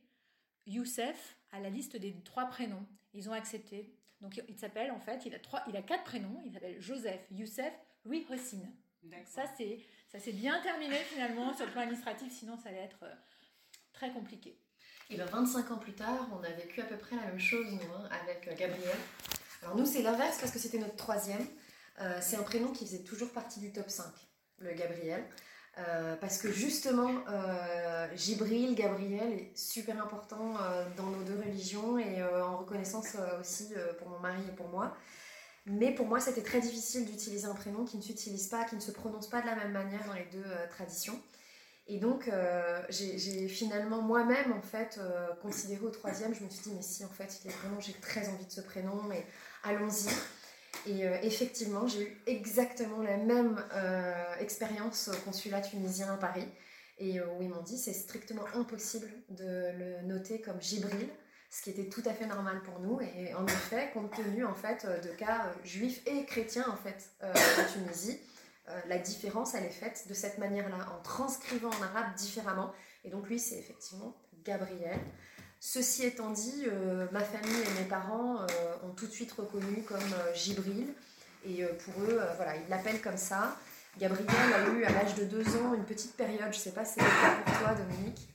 Youssef 0.67 1.37
à 1.53 1.61
la 1.61 1.71
liste 1.71 1.97
des 1.97 2.15
trois 2.25 2.47
prénoms. 2.47 2.87
Ils 3.13 3.29
ont 3.29 3.33
accepté. 3.33 3.95
Donc, 4.21 4.41
il 4.49 4.59
s'appelle, 4.59 4.91
en 4.91 5.01
fait, 5.01 5.25
il 5.27 5.35
a, 5.35 5.39
trois, 5.39 5.63
il 5.69 5.77
a 5.77 5.83
quatre 5.83 6.05
prénoms. 6.05 6.41
Il 6.45 6.53
s'appelle 6.53 6.81
Joseph, 6.81 7.21
Youssef, 7.31 7.73
Louis 8.05 8.27
Hossin. 8.31 8.59
D'accord. 9.03 9.27
Ça, 9.29 9.43
c'est, 9.57 9.79
ça 10.13 10.19
s'est 10.19 10.33
bien 10.33 10.61
terminé 10.61 10.97
finalement 10.97 11.55
sur 11.55 11.67
le 11.67 11.73
plan 11.73 11.83
administratif, 11.83 12.33
sinon 12.33 12.59
ça 12.59 12.69
allait 12.69 12.85
être 12.85 13.03
euh, 13.05 13.15
très 13.93 14.13
compliqué. 14.13 14.59
Et 15.09 15.17
bien 15.17 15.25
25 15.25 15.71
ans 15.71 15.79
plus 15.79 15.95
tard, 15.95 16.29
on 16.33 16.45
a 16.45 16.51
vécu 16.51 16.81
à 16.81 16.85
peu 16.85 16.97
près 16.97 17.17
la 17.17 17.27
même 17.27 17.41
chose, 17.41 17.67
nous, 17.73 17.93
hein, 17.95 18.09
avec 18.23 18.47
euh, 18.47 18.55
Gabriel. 18.55 18.97
Alors 19.63 19.77
nous, 19.77 19.87
c'est 19.87 20.03
l'inverse 20.03 20.39
parce 20.39 20.53
que 20.53 20.59
c'était 20.59 20.79
notre 20.79 20.97
troisième. 20.97 21.47
Euh, 22.01 22.19
c'est 22.21 22.37
un 22.37 22.43
prénom 22.43 22.73
qui 22.73 22.87
faisait 22.87 23.03
toujours 23.03 23.31
partie 23.33 23.61
du 23.61 23.73
top 23.73 23.89
5. 23.89 24.07
le 24.59 24.73
Gabriel. 24.73 25.25
Euh, 25.89 26.17
parce 26.21 26.39
que 26.39 26.51
justement, 26.51 27.11
euh, 27.29 28.07
Gibril, 28.15 28.75
Gabriel 28.75 29.33
est 29.33 29.57
super 29.57 30.03
important 30.03 30.55
euh, 30.57 30.85
dans 30.97 31.07
nos 31.07 31.23
deux 31.23 31.39
religions 31.39 31.99
et 31.99 32.23
en 32.23 32.59
reconnaissance 32.59 33.17
aussi 33.41 33.73
pour 33.99 34.09
mon 34.09 34.19
mari 34.19 34.43
et 34.49 34.55
pour 34.55 34.69
moi. 34.69 34.95
Mais 35.67 35.95
pour 35.95 36.07
moi, 36.07 36.21
c'était 36.21 36.43
très 36.43 36.61
difficile 36.61 37.07
d'utiliser 37.07 37.47
un 37.47 37.55
prénom 37.55 37.85
qui 37.85 37.97
ne 37.97 38.03
s'utilise 38.03 38.49
pas, 38.49 38.65
qui 38.65 38.75
ne 38.75 38.81
se 38.81 38.91
prononce 38.91 39.29
pas 39.29 39.41
de 39.41 39.47
la 39.47 39.55
même 39.55 39.73
manière 39.73 40.05
dans 40.07 40.15
les 40.15 40.27
deux 40.33 40.45
traditions. 40.71 41.21
Et 41.87 41.99
donc, 41.99 42.31
j'ai 42.89 43.49
finalement 43.49 44.01
moi-même, 44.01 44.53
en 44.53 44.63
fait, 44.63 44.99
considéré 45.43 45.85
au 45.85 45.91
troisième, 45.91 46.35
je 46.35 46.43
me 46.43 46.49
suis 46.49 46.63
dit, 46.63 46.73
mais 46.75 46.83
si, 46.83 47.05
en 47.05 47.11
fait, 47.11 47.41
il 47.45 47.51
est 47.51 47.55
vraiment, 47.55 47.79
j'ai 47.79 47.93
très 47.93 48.29
envie 48.29 48.47
de 48.47 48.51
ce 48.51 48.63
prénom, 48.63 49.13
et 49.13 49.25
allons-y. 49.63 50.09
Et 50.87 51.07
euh, 51.07 51.19
effectivement, 51.23 51.87
j'ai 51.87 52.03
eu 52.03 52.23
exactement 52.27 53.03
la 53.03 53.17
même 53.17 53.63
euh, 53.75 54.35
expérience 54.41 55.09
au 55.09 55.17
consulat 55.25 55.61
tunisien 55.61 56.13
à 56.13 56.17
Paris. 56.17 56.49
Et 56.99 57.19
euh, 57.19 57.27
où 57.33 57.43
ils 57.43 57.49
m'ont 57.49 57.63
dit 57.63 57.79
c'est 57.79 57.93
strictement 57.93 58.45
impossible 58.55 59.09
de 59.31 59.73
le 59.79 60.03
noter 60.07 60.41
comme 60.41 60.61
Gibril, 60.61 61.09
ce 61.51 61.63
qui 61.63 61.71
était 61.71 61.89
tout 61.89 62.03
à 62.07 62.13
fait 62.13 62.27
normal 62.27 62.63
pour 62.63 62.81
nous. 62.81 63.01
Et 63.01 63.35
en 63.35 63.47
effet, 63.47 63.91
compte 63.93 64.15
tenu 64.15 64.45
en 64.45 64.55
fait 64.55 64.87
de 64.87 65.09
cas 65.11 65.53
juifs 65.65 66.03
et 66.07 66.25
chrétiens 66.25 66.67
en 66.69 66.77
fait 66.77 67.11
en 67.23 67.73
Tunisie, 67.73 68.19
la 68.87 68.99
différence 68.99 69.55
elle 69.55 69.65
est 69.65 69.71
faite 69.71 70.05
de 70.09 70.15
cette 70.15 70.39
manière-là, 70.39 70.77
en 70.97 71.03
transcrivant 71.03 71.71
en 71.71 71.83
arabe 71.83 72.15
différemment. 72.17 72.73
Et 73.05 73.11
donc 73.11 73.29
lui 73.29 73.39
c'est 73.39 73.59
effectivement 73.59 74.15
Gabriel. 74.45 75.01
Ceci 75.63 76.05
étant 76.07 76.31
dit, 76.31 76.65
euh, 76.67 77.07
ma 77.13 77.21
famille 77.21 77.61
et 77.61 77.83
mes 77.83 77.87
parents 77.87 78.41
euh, 78.41 78.89
ont 78.89 78.95
tout 78.95 79.07
de 79.07 79.13
suite 79.13 79.33
reconnu 79.33 79.83
comme 79.83 79.99
euh, 79.99 80.35
Gibril. 80.35 80.95
Et 81.45 81.65
pour 81.65 82.03
eux, 82.03 82.21
voilà, 82.37 82.57
ils 82.57 82.69
l'appellent 82.69 83.01
comme 83.01 83.17
ça. 83.17 83.57
Gabriel 83.99 84.29
a 84.53 84.69
eu 84.69 84.85
à 84.85 84.91
l'âge 84.91 85.15
de 85.15 85.25
deux 85.25 85.57
ans 85.57 85.73
une 85.73 85.87
petite 85.87 86.15
période, 86.15 86.53
je 86.53 86.59
ne 86.59 86.63
sais 86.63 86.73
pas 86.73 86.85
si 86.85 86.95
c'était 86.95 87.07
le 87.07 87.23
cas 87.23 87.43
pour 87.43 87.59
toi 87.61 87.75
Dominique, 87.75 88.29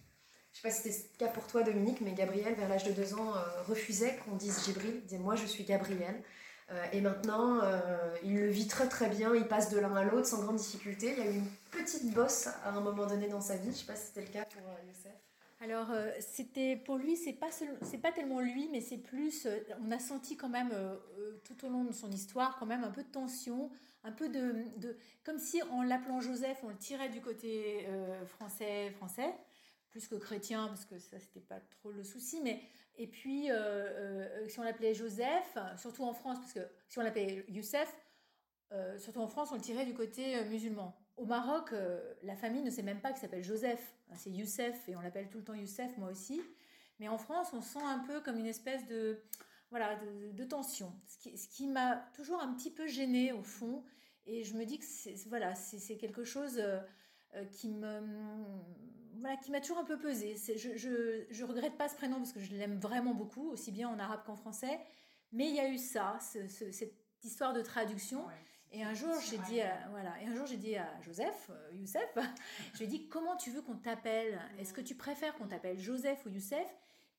je 0.51 0.58
sais 0.58 0.67
pas 0.67 0.74
si 0.74 0.91
c'était 0.91 1.10
le 1.12 1.20
cas 1.20 1.32
pour 1.32 1.46
toi 1.46 1.62
Dominique, 1.62 2.01
mais 2.01 2.13
Gabriel 2.13 2.55
vers 2.55 2.67
l'âge 2.67 2.84
de 2.84 2.91
deux 2.91 3.13
ans 3.13 3.34
refusait 3.67 4.17
qu'on 4.25 4.36
dise 4.36 4.65
Gibril, 4.65 4.96
il 4.96 5.01
disait 5.03 5.20
moi 5.20 5.36
je 5.36 5.46
suis 5.46 5.63
Gabriel. 5.65 6.15
et 6.94 7.00
maintenant, 7.00 7.62
il 8.24 8.36
le 8.36 8.50
vit 8.50 8.67
très 8.67 8.89
très 8.89 9.08
bien, 9.08 9.36
il 9.36 9.48
passe 9.48 9.70
de 9.70 9.77
l'un 9.77 9.96
à 9.96 10.03
l'autre 10.03 10.25
sans 10.25 10.41
grande 10.41 10.58
difficulté. 10.58 11.13
Il 11.15 11.24
y 11.24 11.27
a 11.27 11.32
eu 11.32 11.36
une 11.36 11.51
petite 11.70 12.12
bosse 12.12 12.48
à 12.65 12.70
un 12.70 12.82
moment 12.82 13.05
donné 13.05 13.27
dans 13.27 13.39
sa 13.39 13.55
vie, 13.55 13.65
je 13.65 13.70
ne 13.70 13.75
sais 13.75 13.86
pas 13.86 13.96
si 13.96 14.08
c'était 14.08 14.22
le 14.22 14.34
cas 14.34 14.46
pour 14.46 14.63
Youssef. 14.88 15.13
Alors, 15.60 15.90
euh, 15.92 16.12
c'était 16.20 16.76
pour 16.76 16.98
lui, 16.98 17.16
c'est 17.16 17.34
pas 17.34 17.50
pas 18.02 18.12
tellement 18.12 18.42
lui, 18.42 18.68
mais 18.72 18.82
c'est 18.82 18.98
plus. 18.98 19.46
Euh, 19.46 19.58
on 19.82 19.90
a 19.92 20.00
senti 20.00 20.36
quand 20.36 20.50
même 20.50 20.72
euh, 20.74 20.98
tout 21.46 21.66
au 21.66 21.70
long 21.70 21.86
de 21.86 21.94
son 21.94 22.12
histoire 22.12 22.58
quand 22.60 22.66
même 22.66 22.84
un 22.84 22.92
peu 22.92 23.04
de 23.04 23.10
tension, 23.10 23.72
un 24.04 24.12
peu 24.12 24.28
de, 24.28 24.66
de 24.78 24.98
comme 25.24 25.40
si 25.40 25.64
en 25.64 25.82
l'appelant 25.82 26.20
Joseph, 26.20 26.60
on 26.64 26.70
le 26.70 26.78
tirait 26.78 27.10
du 27.10 27.22
côté 27.22 27.88
français, 28.28 28.92
français, 28.92 29.34
plus 29.90 30.08
que 30.08 30.16
chrétien, 30.16 30.68
parce 30.68 30.86
que 30.86 31.00
ça 31.00 31.20
c'était 31.20 31.40
pas 31.40 31.60
trop 31.60 31.92
le 31.92 32.04
souci, 32.04 32.42
mais 32.44 32.62
et 32.98 33.08
puis 33.08 33.48
si 34.48 34.60
on 34.60 34.64
l'appelait 34.64 34.94
Joseph, 34.94 35.58
surtout 35.78 36.04
en 36.04 36.14
France, 36.14 36.38
parce 36.40 36.54
que 36.54 36.60
si 36.88 37.00
on 37.00 37.02
l'appelait 37.02 37.46
Youssef, 37.50 37.96
surtout 39.00 39.22
en 39.22 39.28
France, 39.28 39.50
on 39.52 39.56
le 39.56 39.62
tirait 39.62 39.86
du 39.86 39.96
côté 39.96 40.44
musulman. 40.46 40.96
Au 41.18 41.26
Maroc, 41.26 41.72
euh, 41.72 42.14
la 42.24 42.36
famille 42.36 42.62
ne 42.62 42.70
sait 42.70 42.84
même 42.84 43.00
pas 43.00 43.12
qu'il 43.12 43.22
s'appelle 43.22 43.44
Joseph. 43.44 43.96
C'est 44.16 44.32
Youssef 44.32 44.88
et 44.90 44.96
on 44.96 45.02
l'appelle 45.02 45.30
tout 45.30 45.38
le 45.38 45.44
temps 45.44 45.54
Youssef, 45.54 45.98
moi 45.98 46.10
aussi. 46.10 46.42
Mais 47.00 47.08
en 47.08 47.18
France, 47.18 47.50
on 47.54 47.62
sent 47.62 47.84
un 47.84 48.00
peu 48.00 48.22
comme 48.22 48.38
une 48.38 48.46
espèce 48.46 48.86
de, 48.88 49.22
voilà, 49.70 49.98
de, 50.34 50.44
tension. 50.44 50.94
Ce 51.08 51.48
qui, 51.48 51.68
m'a 51.68 51.98
toujours 52.16 52.42
un 52.42 52.54
petit 52.54 52.72
peu 52.72 52.88
gênée 52.88 53.32
au 53.32 53.44
fond. 53.44 53.84
Et 54.26 54.44
je 54.44 54.56
me 54.56 54.66
dis 54.66 54.80
que 54.80 54.86
c'est, 54.86 55.16
voilà, 55.28 55.56
c'est, 55.56 55.98
quelque 55.98 56.24
chose 56.24 56.58
euh, 56.60 56.80
euh, 57.36 57.46
qui 57.46 57.70
me, 57.70 58.02
voilà, 59.20 59.38
qui 59.38 59.52
m'a 59.52 59.62
toujours 59.62 59.78
un 59.78 59.84
peu 59.86 59.98
pesé. 59.98 60.36
Je, 60.36 60.76
je, 61.30 61.44
regrette 61.44 61.78
pas 61.78 61.90
ce 61.90 61.96
prénom 61.96 62.18
parce 62.18 62.34
que 62.34 62.40
je 62.40 62.56
l'aime 62.56 62.80
vraiment 62.80 63.14
beaucoup, 63.14 63.50
aussi 63.50 63.72
bien 63.72 63.90
en 63.90 64.00
arabe 64.00 64.24
qu'en 64.26 64.36
français. 64.36 64.80
Mais 65.32 65.48
il 65.50 65.56
y 65.56 65.60
a 65.60 65.70
eu 65.70 65.78
ça, 65.78 66.18
cette 66.20 66.96
histoire 67.24 67.54
de 67.54 67.62
traduction. 67.62 68.26
Et 68.72 68.84
un 68.84 68.94
jour, 68.94 69.14
j'ai 69.22 69.38
dit, 69.38 69.62
à, 69.62 69.88
voilà, 69.90 70.22
et 70.22 70.28
un 70.28 70.36
jour 70.36 70.46
j'ai 70.46 70.58
dit 70.58 70.76
à 70.76 70.90
Joseph, 71.02 71.50
euh, 71.50 71.72
Youssef, 71.74 72.10
je 72.74 72.80
lui 72.80 72.86
ai 72.86 72.88
dit 72.88 73.08
comment 73.08 73.38
tu 73.38 73.52
veux 73.52 73.62
qu'on 73.62 73.78
t'appelle? 73.78 74.40
Est-ce 74.60 74.74
que 74.74 74.82
tu 74.82 74.96
préfères 74.96 75.34
qu'on 75.36 75.48
t'appelle 75.48 75.80
Joseph 75.80 76.26
ou 76.26 76.30
Youssef? 76.30 76.68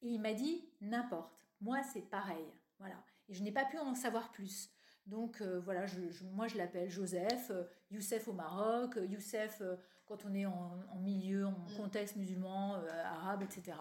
Et 0.03 0.09
il 0.09 0.21
m'a 0.21 0.35
dit 0.35 0.69
n'importe. 0.81 1.47
Moi, 1.61 1.83
c'est 1.93 2.03
pareil. 2.03 2.45
Voilà. 2.79 2.97
Et 3.29 3.35
je 3.35 3.43
n'ai 3.43 3.53
pas 3.53 3.65
pu 3.65 3.79
en 3.79 3.95
savoir 3.95 4.31
plus. 4.33 4.71
Donc 5.07 5.41
euh, 5.41 5.61
voilà, 5.61 5.87
je, 5.87 6.01
moi 6.33 6.49
je 6.49 6.57
l'appelle 6.59 6.91
Joseph, 6.91 7.51
euh, 7.51 7.65
Youssef 7.91 8.29
au 8.29 8.33
Maroc, 8.33 8.99
Youssef 9.09 9.63
quand 10.05 10.25
on 10.25 10.35
est 10.35 10.47
en, 10.47 10.79
milieu, 10.99 11.47
en 11.47 11.53
mm. 11.53 11.77
contexte 11.77 12.17
musulman, 12.17 12.75
arabe, 13.05 13.43
etc. 13.43 13.77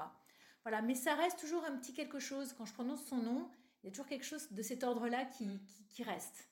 Voilà, 0.63 0.81
mais 0.81 0.95
ça 0.95 1.13
reste 1.15 1.39
toujours 1.39 1.63
un 1.65 1.75
petit 1.77 1.93
quelque 1.93 2.19
chose. 2.19 2.53
Quand 2.53 2.65
je 2.65 2.73
prononce 2.73 3.03
son 3.05 3.17
nom, 3.17 3.49
il 3.83 3.87
y 3.87 3.89
a 3.89 3.91
toujours 3.91 4.07
quelque 4.07 4.25
chose 4.25 4.51
de 4.51 4.61
cet 4.61 4.83
ordre-là 4.83 5.25
qui, 5.25 5.59
qui 5.89 6.03
reste. 6.03 6.49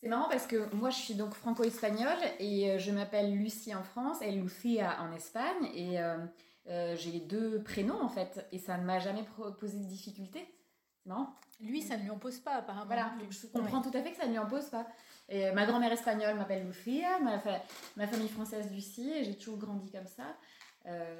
C'est 0.00 0.08
marrant 0.08 0.28
parce 0.28 0.46
que 0.46 0.72
moi 0.74 0.90
je 0.90 0.96
suis 0.96 1.14
donc 1.14 1.34
franco-espagnole 1.34 2.18
et 2.38 2.70
euh, 2.70 2.78
je 2.78 2.90
m'appelle 2.90 3.34
Lucie 3.34 3.74
en 3.74 3.82
France 3.82 4.18
et 4.20 4.30
Lucia 4.30 5.00
en 5.00 5.12
Espagne 5.12 5.70
et 5.74 6.00
euh, 6.00 6.18
euh, 6.68 6.94
j'ai 6.96 7.12
les 7.12 7.20
deux 7.20 7.62
prénoms 7.62 8.00
en 8.02 8.08
fait 8.08 8.46
et 8.52 8.58
ça 8.58 8.76
ne 8.76 8.84
m'a 8.84 8.98
jamais 8.98 9.24
posé 9.58 9.78
de 9.78 9.84
difficulté. 9.84 10.46
C'est 11.02 11.08
marrant. 11.08 11.34
Lui 11.60 11.80
ça 11.80 11.96
ne 11.96 12.02
lui 12.02 12.10
en 12.10 12.18
pose 12.18 12.38
pas 12.40 12.56
apparemment. 12.56 12.86
Voilà, 12.86 13.12
je 13.30 13.46
comprends 13.46 13.80
tout 13.80 13.96
à 13.96 14.02
fait 14.02 14.10
que 14.10 14.16
ça 14.18 14.26
ne 14.26 14.32
lui 14.32 14.38
en 14.38 14.46
pose 14.46 14.66
pas. 14.66 14.86
Et 15.28 15.50
ma 15.52 15.66
grand-mère 15.66 15.90
espagnole 15.90 16.36
m'appelle 16.36 16.66
Lucia, 16.66 17.18
ma, 17.20 17.42
ma, 17.96 18.06
famille 18.06 18.28
française 18.28 18.70
Lucie 18.70 19.10
et 19.10 19.24
j'ai 19.24 19.36
toujours 19.36 19.58
grandi 19.58 19.90
comme 19.90 20.06
ça. 20.06 20.36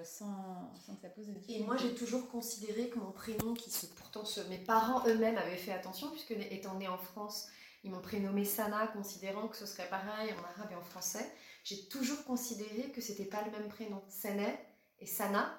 sans, 0.05 0.71
sans, 0.77 0.95
que 0.95 1.01
ça 1.01 1.09
pose 1.09 1.27
de 1.27 1.33
difficulté. 1.33 1.61
Et 1.61 1.65
moi, 1.65 1.77
j'ai 1.77 1.93
toujours 1.95 2.31
considéré 2.31 2.89
que 2.89 3.01
mon 3.01 3.11
prénom, 3.11 3.55
qui 3.55 3.71
se, 3.71 3.87
pourtant 3.87 4.23
mes 4.49 4.59
parents 4.59 5.05
eux-mêmes 5.09 5.39
avaient 5.39 5.57
fait 5.57 5.73
attention, 5.73 6.11
puisque 6.11 6.33
étant 6.53 6.75
née 6.75 6.87
en 6.87 6.99
France, 6.99 7.49
ils 7.87 7.93
m'ont 7.93 8.01
prénommé 8.01 8.45
Sana, 8.45 8.89
considérant 8.89 9.47
que 9.47 9.57
ce 9.57 9.65
serait 9.65 9.89
pareil 9.89 10.33
en 10.33 10.43
arabe 10.43 10.73
et 10.73 10.75
en 10.75 10.83
français. 10.83 11.25
J'ai 11.63 11.89
toujours 11.89 12.25
considéré 12.25 12.91
que 12.93 13.01
c'était 13.01 13.25
pas 13.25 13.43
le 13.45 13.53
même 13.53 13.69
prénom. 13.69 14.03
Sene 14.09 14.45
et 14.99 15.07
Sana, 15.07 15.57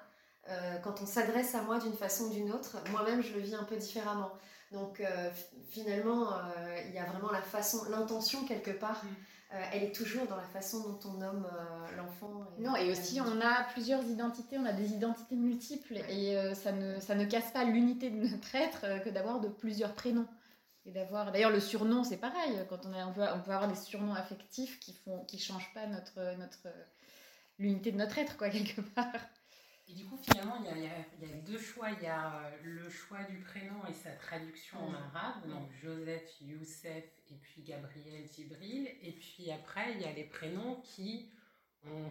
euh, 0.50 0.76
quand 0.84 1.00
on 1.00 1.06
s'adresse 1.06 1.54
à 1.54 1.62
moi 1.62 1.78
d'une 1.78 1.94
façon 1.94 2.24
ou 2.24 2.30
d'une 2.30 2.52
autre, 2.52 2.76
moi-même 2.90 3.22
je 3.22 3.32
le 3.32 3.40
vis 3.40 3.54
un 3.54 3.64
peu 3.64 3.76
différemment. 3.76 4.30
Donc 4.72 5.00
euh, 5.00 5.30
finalement, 5.70 6.34
euh, 6.34 6.80
il 6.86 6.94
y 6.94 6.98
a 6.98 7.04
vraiment 7.06 7.32
la 7.32 7.40
façon, 7.40 7.78
l'intention 7.90 8.44
quelque 8.44 8.72
part. 8.72 9.02
Mm. 9.02 9.56
elle 9.72 9.82
est 9.84 9.94
toujours 9.94 10.26
dans 10.26 10.36
la 10.36 10.48
façon 10.48 10.80
dont 10.86 10.98
on 11.08 11.14
nomme 11.14 11.46
l'enfant. 11.96 12.44
non, 12.58 12.76
et 12.76 12.90
aussi 12.90 13.18
on 13.22 13.40
a 13.40 13.64
plusieurs 13.72 14.04
identités, 14.04 14.58
on 14.58 14.66
a 14.66 14.74
des 14.74 14.92
identités 14.92 15.36
multiples 15.36 15.96
et 16.10 16.36
ça, 16.54 16.72
ne, 16.72 17.00
ça 17.00 17.14
ne 17.14 17.24
casse 17.24 17.50
pas 17.52 17.64
l'unité 17.64 18.10
de 18.10 18.28
notre 18.28 18.54
être 18.54 19.02
que 19.02 19.08
d'avoir 19.08 19.40
de 19.40 19.48
plusieurs 19.48 19.94
prénoms 19.94 20.28
d'avoir. 20.90 21.32
D'ailleurs, 21.32 21.50
le 21.50 21.60
surnom, 21.60 22.04
c'est 22.04 22.16
pareil. 22.16 22.52
Quand 22.68 22.86
on, 22.86 22.92
on, 22.94 23.12
peut, 23.12 23.22
on 23.34 23.40
peut 23.40 23.52
avoir 23.52 23.68
des 23.68 23.76
surnoms 23.76 24.14
affectifs 24.14 24.78
qui 24.80 24.92
font, 24.92 25.24
qui 25.24 25.38
changent 25.38 25.72
pas 25.74 25.86
notre, 25.86 26.36
notre, 26.38 26.68
l'unité 27.58 27.92
de 27.92 27.96
notre 27.96 28.18
être, 28.18 28.36
quoi, 28.36 28.48
quelque 28.50 28.80
part. 28.80 29.20
Et 29.90 29.94
du 29.94 30.04
coup, 30.04 30.18
finalement, 30.18 30.56
il 30.60 30.66
y 30.66 30.86
a, 30.86 30.90
il 31.20 31.28
y 31.28 31.32
a, 31.32 31.36
deux 31.46 31.58
choix. 31.58 31.90
Il 31.90 32.02
y 32.02 32.06
a 32.06 32.34
euh, 32.34 32.50
le 32.62 32.90
choix 32.90 33.22
du 33.24 33.38
prénom 33.38 33.86
et 33.88 33.94
sa 33.94 34.10
traduction 34.10 34.78
en 34.78 34.92
arabe, 34.92 35.48
donc 35.48 35.70
Joseph, 35.82 36.40
Youssef, 36.42 37.04
et 37.30 37.34
puis 37.40 37.62
Gabriel, 37.62 38.26
Jibril. 38.36 38.88
Et 39.02 39.12
puis 39.12 39.50
après, 39.50 39.94
il 39.94 40.02
y 40.02 40.04
a 40.04 40.12
les 40.12 40.24
prénoms 40.24 40.80
qui 40.82 41.30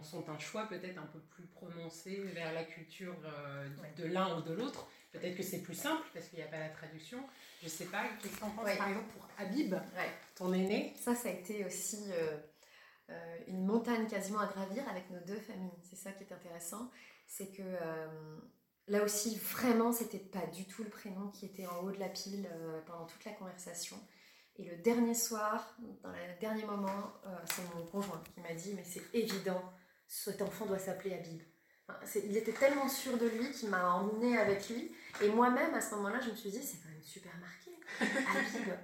sont 0.02 0.28
un 0.28 0.38
choix 0.38 0.66
peut-être 0.68 0.98
un 0.98 1.06
peu 1.06 1.20
plus 1.20 1.46
prononcé 1.46 2.16
vers 2.34 2.52
la 2.52 2.64
culture 2.64 3.14
euh, 3.24 3.68
de 3.96 4.04
l'un 4.04 4.38
ou 4.38 4.42
de 4.42 4.52
l'autre. 4.52 4.88
Peut-être 5.12 5.36
que 5.36 5.42
c'est 5.42 5.62
plus 5.62 5.74
simple 5.74 6.02
parce 6.12 6.26
qu'il 6.26 6.38
n'y 6.38 6.44
a 6.44 6.48
pas 6.48 6.58
la 6.58 6.68
traduction. 6.68 7.18
Je 7.62 7.68
sais 7.68 7.86
pas, 7.86 8.04
qu'est-ce 8.20 8.38
qu'on 8.38 8.50
pense 8.50 8.76
par 8.76 8.88
exemple 8.88 9.10
pour 9.12 9.26
Habib, 9.38 9.74
ton 10.34 10.52
aîné? 10.52 10.94
Ça, 11.00 11.14
ça 11.14 11.28
a 11.28 11.32
été 11.32 11.64
aussi 11.64 12.04
euh, 12.12 12.36
euh, 13.10 13.38
une 13.46 13.64
montagne 13.64 14.06
quasiment 14.06 14.40
à 14.40 14.46
gravir 14.46 14.86
avec 14.88 15.08
nos 15.10 15.20
deux 15.20 15.40
familles. 15.40 15.78
C'est 15.82 15.96
ça 15.96 16.12
qui 16.12 16.24
est 16.24 16.32
intéressant. 16.32 16.90
C'est 17.26 17.50
que 17.50 17.62
euh, 17.62 18.38
là 18.86 19.02
aussi, 19.02 19.38
vraiment, 19.38 19.92
c'était 19.92 20.18
pas 20.18 20.46
du 20.46 20.66
tout 20.66 20.84
le 20.84 20.90
prénom 20.90 21.28
qui 21.28 21.46
était 21.46 21.66
en 21.66 21.78
haut 21.78 21.90
de 21.90 21.98
la 21.98 22.10
pile 22.10 22.48
pendant 22.86 23.06
toute 23.06 23.24
la 23.24 23.32
conversation. 23.32 23.96
Et 24.56 24.64
le 24.64 24.76
dernier 24.76 25.14
soir, 25.14 25.74
dans 26.02 26.10
le 26.10 26.40
dernier 26.40 26.64
moment, 26.64 27.14
c'est 27.46 27.62
mon 27.74 27.86
conjoint 27.86 28.22
qui 28.34 28.40
m'a 28.40 28.52
dit 28.52 28.74
Mais 28.74 28.84
c'est 28.84 29.14
évident, 29.14 29.62
cet 30.06 30.42
enfant 30.42 30.66
doit 30.66 30.78
s'appeler 30.78 31.14
Habib 31.14 31.40
il 32.14 32.36
était 32.36 32.52
tellement 32.52 32.88
sûr 32.88 33.16
de 33.16 33.26
lui 33.26 33.50
qu'il 33.50 33.70
m'a 33.70 33.92
emmené 33.92 34.38
avec 34.38 34.68
lui. 34.68 34.92
Et 35.22 35.28
moi-même, 35.28 35.74
à 35.74 35.80
ce 35.80 35.94
moment-là, 35.96 36.20
je 36.20 36.30
me 36.30 36.36
suis 36.36 36.50
dit, 36.50 36.62
c'est 36.62 36.78
quand 36.78 36.90
même 36.90 37.02
super 37.02 37.32
marqué, 37.40 37.70
Habib. 38.00 38.74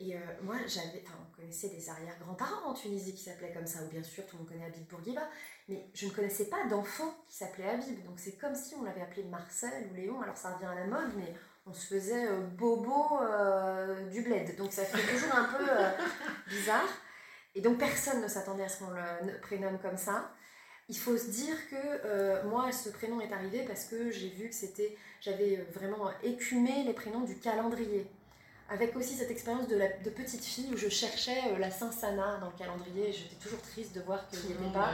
Et 0.00 0.14
euh, 0.14 0.20
moi, 0.42 0.56
j'avais, 0.66 1.02
on 1.08 1.36
connaissait 1.36 1.70
des 1.70 1.88
arrière-grands-parents 1.88 2.70
en 2.70 2.74
Tunisie 2.74 3.14
qui 3.14 3.24
s'appelaient 3.24 3.52
comme 3.52 3.66
ça, 3.66 3.82
ou 3.82 3.88
bien 3.88 4.02
sûr, 4.02 4.24
tout 4.26 4.36
le 4.36 4.42
monde 4.42 4.48
connaît 4.48 4.66
Habib 4.66 4.86
Bourguiba, 4.86 5.28
mais 5.68 5.90
je 5.92 6.06
ne 6.06 6.12
connaissais 6.12 6.44
pas 6.44 6.66
d'enfant 6.66 7.12
qui 7.26 7.36
s'appelait 7.36 7.68
Habib. 7.68 8.04
Donc 8.04 8.20
c'est 8.20 8.36
comme 8.38 8.54
si 8.54 8.74
on 8.76 8.84
l'avait 8.84 9.02
appelé 9.02 9.24
Marcel 9.24 9.88
ou 9.90 9.94
Léon, 9.94 10.20
alors 10.20 10.36
ça 10.36 10.54
revient 10.54 10.66
à 10.66 10.74
la 10.76 10.86
mode, 10.86 11.16
mais 11.16 11.34
on 11.66 11.72
se 11.72 11.94
faisait 11.94 12.28
euh, 12.28 12.46
bobo 12.56 13.20
euh, 13.22 14.08
du 14.08 14.22
bled. 14.22 14.56
Donc 14.56 14.72
ça 14.72 14.84
fait 14.84 15.14
toujours 15.14 15.34
un 15.34 15.44
peu 15.44 15.64
bizarre. 16.48 16.88
Et 17.56 17.60
donc 17.60 17.78
personne 17.78 18.22
ne 18.22 18.28
s'attendait 18.28 18.64
à 18.64 18.68
ce 18.68 18.84
qu'on 18.84 18.90
le 18.90 19.40
prénomme 19.40 19.80
comme 19.80 19.96
ça. 19.96 20.30
Il 20.88 20.96
faut 20.96 21.16
se 21.18 21.26
dire 21.30 21.56
que 21.70 21.76
euh, 22.06 22.42
moi, 22.44 22.72
ce 22.72 22.88
prénom 22.88 23.20
est 23.20 23.32
arrivé 23.32 23.64
parce 23.66 23.84
que 23.84 24.10
j'ai 24.10 24.30
vu 24.30 24.48
que 24.48 24.54
c'était, 24.54 24.96
j'avais 25.20 25.56
vraiment 25.74 26.10
écumé 26.22 26.84
les 26.84 26.94
prénoms 26.94 27.20
du 27.20 27.36
calendrier. 27.36 28.06
Avec 28.70 28.94
aussi 28.96 29.14
cette 29.14 29.30
expérience 29.30 29.66
de, 29.66 29.76
la, 29.76 29.88
de 29.88 30.10
petite 30.10 30.44
fille 30.44 30.68
où 30.72 30.76
je 30.76 30.88
cherchais 30.88 31.40
euh, 31.52 31.58
la 31.58 31.70
Saint-Sana 31.70 32.38
dans 32.38 32.46
le 32.46 32.58
calendrier 32.58 33.08
et 33.08 33.12
j'étais 33.12 33.36
toujours 33.36 33.60
triste 33.62 33.94
de 33.94 34.00
voir 34.02 34.28
qu'il 34.28 34.40
n'y 34.40 34.52
avait 34.52 34.72
pas. 34.72 34.90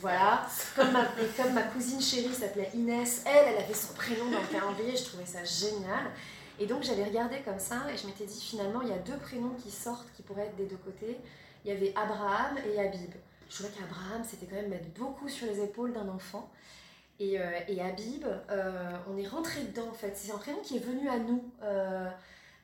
Voilà. 0.00 0.46
Comme 0.74 0.90
ma, 0.92 1.04
comme 1.36 1.52
ma 1.52 1.62
cousine 1.64 2.00
chérie 2.00 2.32
s'appelait 2.32 2.70
Inès, 2.74 3.22
elle, 3.26 3.48
elle 3.48 3.62
avait 3.62 3.74
son 3.74 3.92
prénom 3.92 4.30
dans 4.30 4.40
le 4.40 4.46
calendrier, 4.46 4.96
je 4.96 5.04
trouvais 5.04 5.26
ça 5.26 5.44
génial. 5.44 6.10
Et 6.58 6.66
donc 6.66 6.82
j'avais 6.82 7.04
regardé 7.04 7.40
comme 7.42 7.58
ça 7.58 7.82
et 7.92 7.96
je 7.96 8.06
m'étais 8.06 8.24
dit 8.24 8.40
finalement 8.40 8.80
il 8.82 8.88
y 8.88 8.92
a 8.92 8.98
deux 8.98 9.16
prénoms 9.18 9.54
qui 9.62 9.70
sortent 9.70 10.10
qui 10.14 10.22
pourraient 10.22 10.46
être 10.46 10.56
des 10.56 10.66
deux 10.66 10.76
côtés. 10.76 11.18
Il 11.64 11.70
y 11.70 11.74
avait 11.74 11.92
Abraham 11.96 12.56
et 12.66 12.78
Habib. 12.78 13.12
Je 13.50 13.56
trouvais 13.56 13.68
qu'Abraham 13.70 14.22
c'était 14.24 14.46
quand 14.46 14.56
même 14.56 14.70
mettre 14.70 14.88
beaucoup 14.98 15.28
sur 15.28 15.46
les 15.46 15.60
épaules 15.62 15.92
d'un 15.92 16.08
enfant. 16.08 16.50
Et, 17.18 17.38
euh, 17.38 17.50
et 17.68 17.82
Habib, 17.82 18.24
euh, 18.24 18.96
on 19.10 19.18
est 19.18 19.28
rentré 19.28 19.60
dedans 19.64 19.88
en 19.90 19.92
fait. 19.92 20.16
C'est 20.16 20.32
un 20.32 20.38
prénom 20.38 20.60
qui 20.60 20.78
est 20.78 20.80
venu 20.80 21.06
à 21.10 21.18
nous 21.18 21.44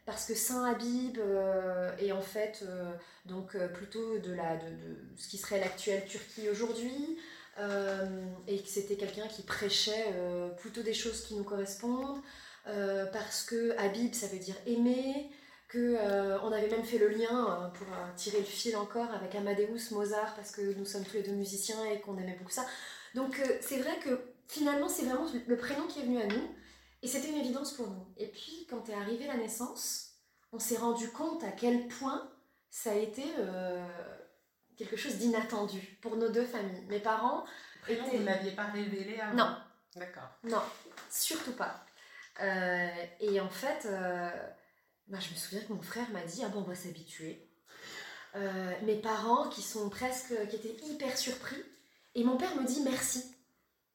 parce 0.07 0.25
que 0.25 0.35
Saint 0.35 0.64
Habib 0.64 1.19
euh, 1.19 1.95
est 1.99 2.12
en 2.12 2.23
fait 2.23 2.61
euh, 2.62 2.93
donc 3.26 3.57
euh, 3.57 3.66
plutôt 3.69 4.19
de, 4.19 4.33
la, 4.33 4.57
de, 4.57 4.71
ce 5.16 5.28
qui 5.28 5.37
serait 5.37 5.61
l'actuelle 5.61 6.07
Turquie 6.07 6.49
aujourd'hui, 6.49 7.19
et 8.49 8.61
que 8.61 8.69
c'était 8.69 8.97
quelqu'un 8.97 9.26
qui 9.28 9.40
prêchait 9.40 10.12
plutôt 10.59 10.83
des 10.83 10.93
choses 10.93 11.23
qui 11.23 11.35
nous 11.35 11.43
correspondent, 11.43 12.21
parce 12.66 13.43
que 13.45 13.75
Habib 13.78 14.12
ça 14.12 14.26
veut 14.26 14.38
dire 14.38 14.57
aimer, 14.66 15.31
que 15.68 15.96
on 16.42 16.52
avait 16.52 16.68
même 16.68 16.85
fait 16.85 16.99
le 16.99 17.08
lien 17.08 17.70
pour 17.75 17.87
tirer 18.14 18.38
le 18.38 18.44
fil 18.44 18.76
encore 18.76 19.11
avec 19.11 19.35
Amadeus 19.35 19.90
Mozart, 19.92 20.35
parce 20.35 20.52
que 20.52 20.75
nous 20.78 20.85
sommes 20.85 21.04
tous 21.04 21.14
les 21.14 21.23
deux 21.23 21.32
musiciens 21.32 21.85
et 21.87 22.00
qu'on 22.00 22.16
aimait 22.18 22.37
beaucoup 22.38 22.52
ça. 22.52 22.64
Donc 23.14 23.40
c'est 23.61 23.78
vrai 23.78 23.99
que 23.99 24.20
finalement 24.46 24.88
c'est 24.88 25.04
vraiment 25.04 25.26
le 25.46 25.56
prénom 25.56 25.87
qui 25.87 26.00
est 26.00 26.04
venu 26.04 26.20
à 26.20 26.26
nous. 26.26 26.54
Et 27.02 27.08
c'était 27.08 27.28
une 27.28 27.37
évidence 27.37 27.73
pour 27.75 27.88
nous. 27.88 28.06
Et 28.16 28.26
puis, 28.26 28.66
quand 28.68 28.88
est 28.88 28.94
arrivée 28.94 29.26
la 29.26 29.37
naissance, 29.37 30.14
on 30.52 30.58
s'est 30.58 30.78
rendu 30.78 31.08
compte 31.11 31.44
à 31.44 31.52
quel 31.52 31.87
point 31.88 32.28
ça 32.70 32.90
a 32.90 32.94
été 32.94 33.23
euh, 33.38 33.87
quelque 34.76 34.96
chose 34.96 35.16
d'inattendu 35.16 35.99
pour 36.00 36.16
nos 36.16 36.28
deux 36.30 36.44
familles. 36.44 36.85
Mes 36.88 37.00
parents 37.00 37.44
étaient... 37.88 38.00
Vous 38.00 38.18
ne 38.18 38.25
l'aviez 38.25 38.52
pas 38.52 38.64
révélé 38.64 39.20
avant 39.20 39.37
Non. 39.37 39.56
D'accord. 39.94 40.28
Non, 40.44 40.62
surtout 41.11 41.52
pas. 41.52 41.85
Euh, 42.42 42.88
et 43.20 43.40
en 43.40 43.49
fait, 43.49 43.87
euh, 43.87 44.30
bah, 45.08 45.18
je 45.20 45.30
me 45.30 45.36
souviens 45.36 45.60
que 45.60 45.72
mon 45.72 45.82
frère 45.82 46.10
m'a 46.10 46.25
dit, 46.25 46.42
ah 46.44 46.48
bon, 46.48 46.60
on 46.60 46.62
va 46.62 46.75
s'habituer. 46.75 47.48
mes 48.34 48.96
parents 48.96 49.48
qui 49.48 49.62
sont 49.62 49.88
presque, 49.88 50.34
qui 50.48 50.56
étaient 50.56 50.76
hyper 50.86 51.16
surpris. 51.16 51.62
Et 52.14 52.25
mon 52.25 52.36
père 52.36 52.54
me 52.56 52.66
dit 52.66 52.80
merci. 52.82 53.25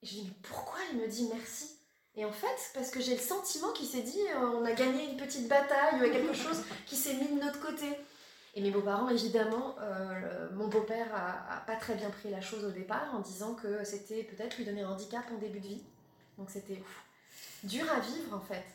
Et 0.01 0.05
je 0.05 0.11
dis, 0.11 0.23
mais 0.25 0.35
pourquoi 0.43 0.79
il 0.91 0.99
me 0.99 1.07
dit 1.07 1.27
merci? 1.33 1.81
Et 2.15 2.25
en 2.25 2.31
fait, 2.31 2.71
parce 2.73 2.91
que 2.91 2.99
j'ai 2.99 3.15
le 3.15 3.21
sentiment 3.21 3.71
qu'il 3.71 3.87
s'est 3.87 4.01
dit, 4.01 4.21
euh, 4.35 4.59
on 4.59 4.65
a 4.65 4.73
gagné 4.73 5.09
une 5.09 5.17
petite 5.17 5.47
bataille, 5.47 6.01
a 6.01 6.09
quelque 6.09 6.33
chose 6.45 6.63
qui 6.85 6.95
s'est 6.95 7.13
mis 7.13 7.27
de 7.27 7.43
notre 7.43 7.59
côté. 7.59 7.87
Et 8.53 8.61
mes 8.61 8.69
beaux-parents, 8.69 9.07
évidemment, 9.07 9.75
euh, 9.79 10.49
mon 10.53 10.67
beau-père 10.67 11.07
a, 11.15 11.63
pas 11.65 11.77
très 11.77 11.95
bien 11.95 12.09
pris 12.09 12.29
la 12.29 12.41
chose 12.41 12.65
au 12.65 12.71
départ 12.71 13.15
en 13.15 13.19
disant 13.19 13.55
que 13.55 13.85
c'était 13.85 14.23
peut-être 14.23 14.57
lui 14.57 14.65
donner 14.65 14.81
un 14.81 14.89
handicap 14.89 15.23
en 15.31 15.37
début 15.37 15.61
de 15.61 15.67
vie. 15.67 15.83
Donc 16.37 16.49
c'était 16.49 16.83
dur 17.63 17.89
à 17.89 17.99
vivre 18.01 18.35
en 18.35 18.41
fait. 18.41 18.65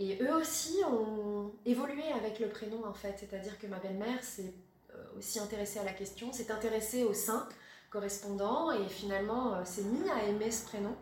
Et 0.00 0.18
eux 0.20 0.34
aussi 0.34 0.78
ont 0.90 1.52
évolué 1.64 2.02
avec 2.12 2.40
le 2.40 2.48
prénom 2.48 2.84
en 2.84 2.94
fait. 2.94 3.14
C'est-à-dire 3.18 3.56
que 3.58 3.68
ma 3.68 3.78
belle-mère 3.78 4.24
s'est 4.24 4.52
euh, 4.94 5.18
aussi 5.18 5.38
intéressée 5.38 5.78
à 5.78 5.84
la 5.84 5.92
question, 5.92 6.32
s'est 6.32 6.50
intéressée 6.50 7.04
au 7.04 7.14
sein 7.14 7.48
correspondant 7.90 8.72
et 8.72 8.88
finalement 8.88 9.64
s'est 9.64 9.82
mis 9.82 10.08
à 10.10 10.24
aimer 10.24 10.50
ce 10.50 10.64
prénom. 10.64 10.96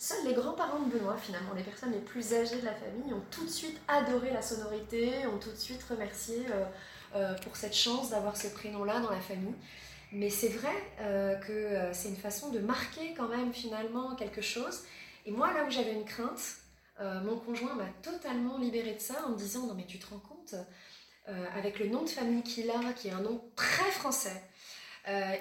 Seuls 0.00 0.24
les 0.26 0.32
grands-parents 0.32 0.78
de 0.78 0.96
Benoît, 0.96 1.16
finalement, 1.16 1.52
les 1.56 1.64
personnes 1.64 1.90
les 1.90 1.98
plus 1.98 2.32
âgées 2.32 2.60
de 2.60 2.64
la 2.64 2.74
famille, 2.74 3.12
ont 3.12 3.24
tout 3.32 3.44
de 3.44 3.50
suite 3.50 3.80
adoré 3.88 4.30
la 4.30 4.42
sonorité, 4.42 5.26
ont 5.26 5.38
tout 5.38 5.50
de 5.50 5.56
suite 5.56 5.82
remercié 5.90 6.46
euh, 6.52 6.64
euh, 7.16 7.34
pour 7.38 7.56
cette 7.56 7.74
chance 7.74 8.10
d'avoir 8.10 8.36
ce 8.36 8.46
prénom-là 8.46 9.00
dans 9.00 9.10
la 9.10 9.20
famille. 9.20 9.56
Mais 10.12 10.30
c'est 10.30 10.50
vrai 10.50 10.72
euh, 11.00 11.34
que 11.34 11.92
c'est 11.92 12.10
une 12.10 12.16
façon 12.16 12.50
de 12.50 12.60
marquer 12.60 13.12
quand 13.14 13.26
même 13.26 13.52
finalement 13.52 14.14
quelque 14.14 14.40
chose. 14.40 14.84
Et 15.26 15.32
moi, 15.32 15.52
là 15.52 15.64
où 15.66 15.70
j'avais 15.70 15.94
une 15.94 16.04
crainte, 16.04 16.58
mon 17.00 17.36
conjoint 17.36 17.74
m'a 17.74 17.88
totalement 18.02 18.58
libérée 18.58 18.94
de 18.94 19.00
ça 19.00 19.24
en 19.26 19.30
me 19.30 19.36
disant 19.36 19.66
non 19.66 19.74
mais 19.74 19.86
tu 19.86 19.98
te 19.98 20.06
rends 20.06 20.20
compte, 20.20 20.54
avec 21.54 21.78
le 21.78 21.88
nom 21.88 22.02
de 22.02 22.08
famille 22.08 22.42
qu'il 22.42 22.70
a, 22.70 22.92
qui 22.94 23.08
est 23.08 23.12
un 23.12 23.20
nom 23.20 23.42
très 23.56 23.90
français, 23.90 24.42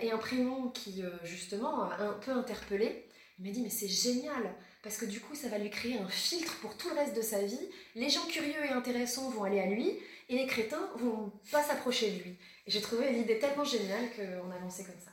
et 0.02 0.12
un 0.12 0.18
prénom 0.18 0.70
qui 0.70 1.04
justement 1.24 1.90
a 1.90 1.98
un 2.02 2.14
peu 2.14 2.32
interpellé, 2.32 3.08
il 3.40 3.46
m'a 3.46 3.52
dit, 3.52 3.62
mais 3.62 3.70
c'est 3.70 3.88
génial, 3.88 4.56
parce 4.82 4.98
que 4.98 5.06
du 5.06 5.20
coup, 5.20 5.36
ça 5.36 5.48
va 5.48 5.60
lui 5.60 5.70
créer 5.70 6.00
un 6.00 6.08
filtre 6.08 6.56
pour 6.60 6.76
tout 6.76 6.90
le 6.90 6.96
reste 6.96 7.16
de 7.16 7.22
sa 7.22 7.40
vie. 7.42 7.70
Les 7.94 8.10
gens 8.10 8.26
curieux 8.26 8.66
et 8.66 8.70
intéressants 8.70 9.30
vont 9.30 9.44
aller 9.44 9.60
à 9.60 9.68
lui, 9.68 10.00
et 10.30 10.38
les 10.38 10.48
crétins 10.48 10.90
vont 10.96 11.32
pas 11.52 11.62
s'approcher 11.62 12.12
de 12.12 12.24
lui. 12.24 12.38
Et 12.66 12.72
j'ai 12.72 12.82
trouvé 12.82 13.12
l'idée 13.12 13.38
tellement 13.38 13.64
géniale 13.64 14.10
qu'on 14.16 14.50
a 14.50 14.60
lancé 14.60 14.84
comme 14.84 15.00
ça. 15.00 15.12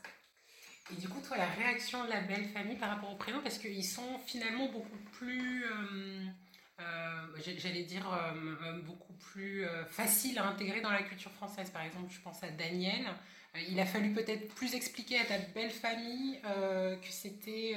Et 0.93 0.97
du 0.97 1.09
coup, 1.09 1.21
toi, 1.21 1.39
la 1.39 1.47
réaction 1.47 2.05
de 2.05 2.11
la 2.11 2.21
belle 2.21 2.45
famille 2.49 2.77
par 2.77 2.91
rapport 2.91 3.11
au 3.11 3.17
prénom, 3.17 3.41
parce 3.43 3.59
qu'ils 3.59 3.85
sont 3.85 4.19
finalement 4.27 4.71
beaucoup 4.71 4.99
plus, 5.13 5.65
euh, 5.65 6.27
euh, 6.81 7.55
j'allais 7.57 7.85
dire, 7.85 8.07
euh, 8.13 8.81
beaucoup 8.83 9.15
plus 9.15 9.65
faciles 9.89 10.39
à 10.39 10.47
intégrer 10.47 10.83
dans 10.83 10.91
la 10.91 11.03
culture 11.03 11.33
française. 11.33 11.71
Par 11.71 11.83
exemple, 11.83 12.13
je 12.13 12.21
pense 12.21 12.43
à 12.43 12.51
Daniel. 12.51 13.07
Il 13.69 13.79
a 13.81 13.87
fallu 13.87 14.13
peut-être 14.13 14.53
plus 14.55 14.75
expliquer 14.75 15.19
à 15.21 15.25
ta 15.25 15.39
belle 15.39 15.71
famille 15.71 16.41
que 16.43 17.09
c'était 17.09 17.77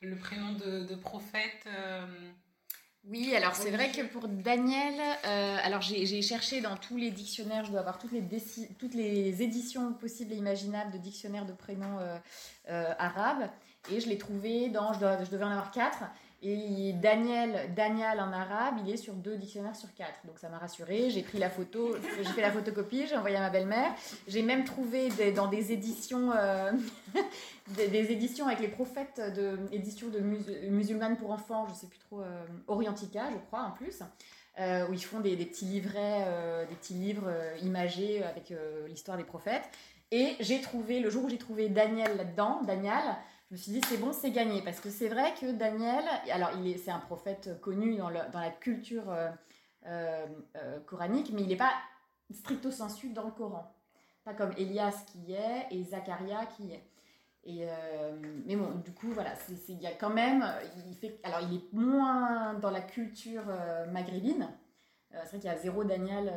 le 0.00 0.16
prénom 0.16 0.52
de, 0.52 0.94
prophète. 0.94 1.66
Oui, 3.10 3.34
alors 3.36 3.54
c'est 3.54 3.70
vrai 3.70 3.90
que 3.90 4.00
pour 4.00 4.28
Daniel, 4.28 4.94
alors 5.62 5.82
j'ai 5.82 6.22
cherché 6.22 6.62
dans 6.62 6.76
tous 6.76 6.96
les 6.96 7.10
dictionnaires, 7.10 7.64
je 7.64 7.70
dois 7.70 7.80
avoir 7.80 7.98
toutes 7.98 8.12
les, 8.12 8.22
toutes 8.78 8.94
les 8.94 9.42
éditions 9.42 9.92
possibles 9.92 10.32
et 10.32 10.36
imaginables 10.36 10.90
de 10.90 10.98
dictionnaires 10.98 11.44
de 11.44 11.52
prénoms 11.52 11.98
arabes, 12.66 13.50
et 13.92 14.00
je 14.00 14.08
l'ai 14.08 14.16
trouvé 14.16 14.70
dans, 14.70 14.94
je, 14.94 15.00
je, 15.00 15.30
devais 15.30 15.44
en 15.44 15.50
avoir 15.50 15.70
quatre, 15.70 16.04
et 16.46 16.92
Daniel, 16.92 17.72
Daniel 17.74 18.20
en 18.20 18.30
arabe, 18.30 18.74
il 18.84 18.92
est 18.92 18.98
sur 18.98 19.14
deux 19.14 19.36
dictionnaires 19.36 19.74
sur 19.74 19.92
quatre. 19.94 20.26
Donc 20.26 20.38
ça 20.38 20.50
m'a 20.50 20.58
rassurée. 20.58 21.08
J'ai 21.08 21.22
pris 21.22 21.38
la 21.38 21.48
photo, 21.48 21.96
j'ai 22.18 22.24
fait 22.24 22.42
la 22.42 22.52
photocopie, 22.52 23.06
j'ai 23.06 23.16
envoyé 23.16 23.36
à 23.36 23.40
ma 23.40 23.48
belle-mère. 23.48 23.94
J'ai 24.28 24.42
même 24.42 24.64
trouvé 24.64 25.08
dans 25.32 25.46
des 25.46 25.72
éditions, 25.72 26.32
euh, 26.32 26.70
des, 27.76 28.12
éditions 28.12 28.46
avec 28.46 28.60
les 28.60 28.68
prophètes 28.68 29.22
de 29.34 29.58
éditions 29.72 30.08
de 30.08 30.20
musulmanes 30.68 31.16
pour 31.16 31.30
enfants, 31.30 31.66
je 31.70 31.74
sais 31.74 31.86
plus 31.86 31.98
trop, 31.98 32.20
euh, 32.20 32.44
Orientica, 32.66 33.30
je 33.32 33.38
crois 33.46 33.62
en 33.62 33.70
plus. 33.70 34.02
Euh, 34.60 34.86
où 34.88 34.92
ils 34.92 35.04
font 35.04 35.20
des, 35.20 35.34
petits 35.36 35.64
livrets, 35.64 36.66
des 36.68 36.76
petits 36.76 36.94
livres 36.94 37.32
imagés 37.62 38.22
avec 38.22 38.52
l'histoire 38.86 39.16
des 39.16 39.24
prophètes. 39.24 39.64
Et 40.10 40.36
j'ai 40.40 40.60
trouvé, 40.60 41.00
le 41.00 41.08
jour 41.08 41.24
où 41.24 41.28
j'ai 41.30 41.38
trouvé 41.38 41.70
Daniel 41.70 42.16
là-dedans, 42.16 42.60
Daniel, 42.64 43.02
je 43.50 43.54
me 43.54 43.58
suis 43.58 43.72
dit 43.72 43.80
c'est 43.88 43.98
bon, 43.98 44.12
c'est 44.12 44.30
gagné. 44.30 44.62
Parce 44.62 44.80
que 44.80 44.90
c'est 44.90 45.08
vrai 45.08 45.34
que 45.40 45.52
Daniel, 45.52 46.04
alors 46.30 46.50
il 46.58 46.78
c'est 46.78 46.90
un 46.90 46.98
prophète 46.98 47.60
connu 47.60 47.96
dans, 47.96 48.10
dans 48.10 48.40
la 48.40 48.50
culture 48.50 49.10
euh, 49.10 49.30
euh, 49.86 50.26
euh, 50.56 50.80
coranique, 50.80 51.30
mais 51.32 51.42
il 51.42 51.48
n'est 51.48 51.56
pas 51.56 51.74
stricto 52.32 52.70
sensu 52.70 53.10
dans 53.10 53.24
le 53.24 53.32
Coran. 53.32 53.70
Pas 54.24 54.34
comme 54.34 54.52
Elias 54.56 55.04
qui 55.12 55.18
y 55.18 55.34
est 55.34 55.66
et 55.70 55.84
Zacharia 55.84 56.46
qui 56.46 56.64
y 56.64 56.72
est. 56.72 56.84
Et 57.46 57.66
mais 58.46 58.56
bon, 58.56 58.70
du 58.82 58.90
coup, 58.92 59.08
voilà, 59.10 59.34
il 59.68 59.78
y 59.78 59.86
a 59.86 59.92
quand 59.92 60.08
même, 60.08 60.42
il 60.88 60.96
fait, 60.96 61.20
alors 61.24 61.40
il 61.42 61.58
est 61.58 61.72
moins 61.74 62.54
dans 62.54 62.70
la 62.70 62.80
culture 62.80 63.44
maghrébine. 63.92 64.48
c'est 65.10 65.18
vrai 65.18 65.38
qu'il 65.40 65.50
y 65.50 65.52
a 65.52 65.58
zéro 65.58 65.84
Daniel, 65.84 66.32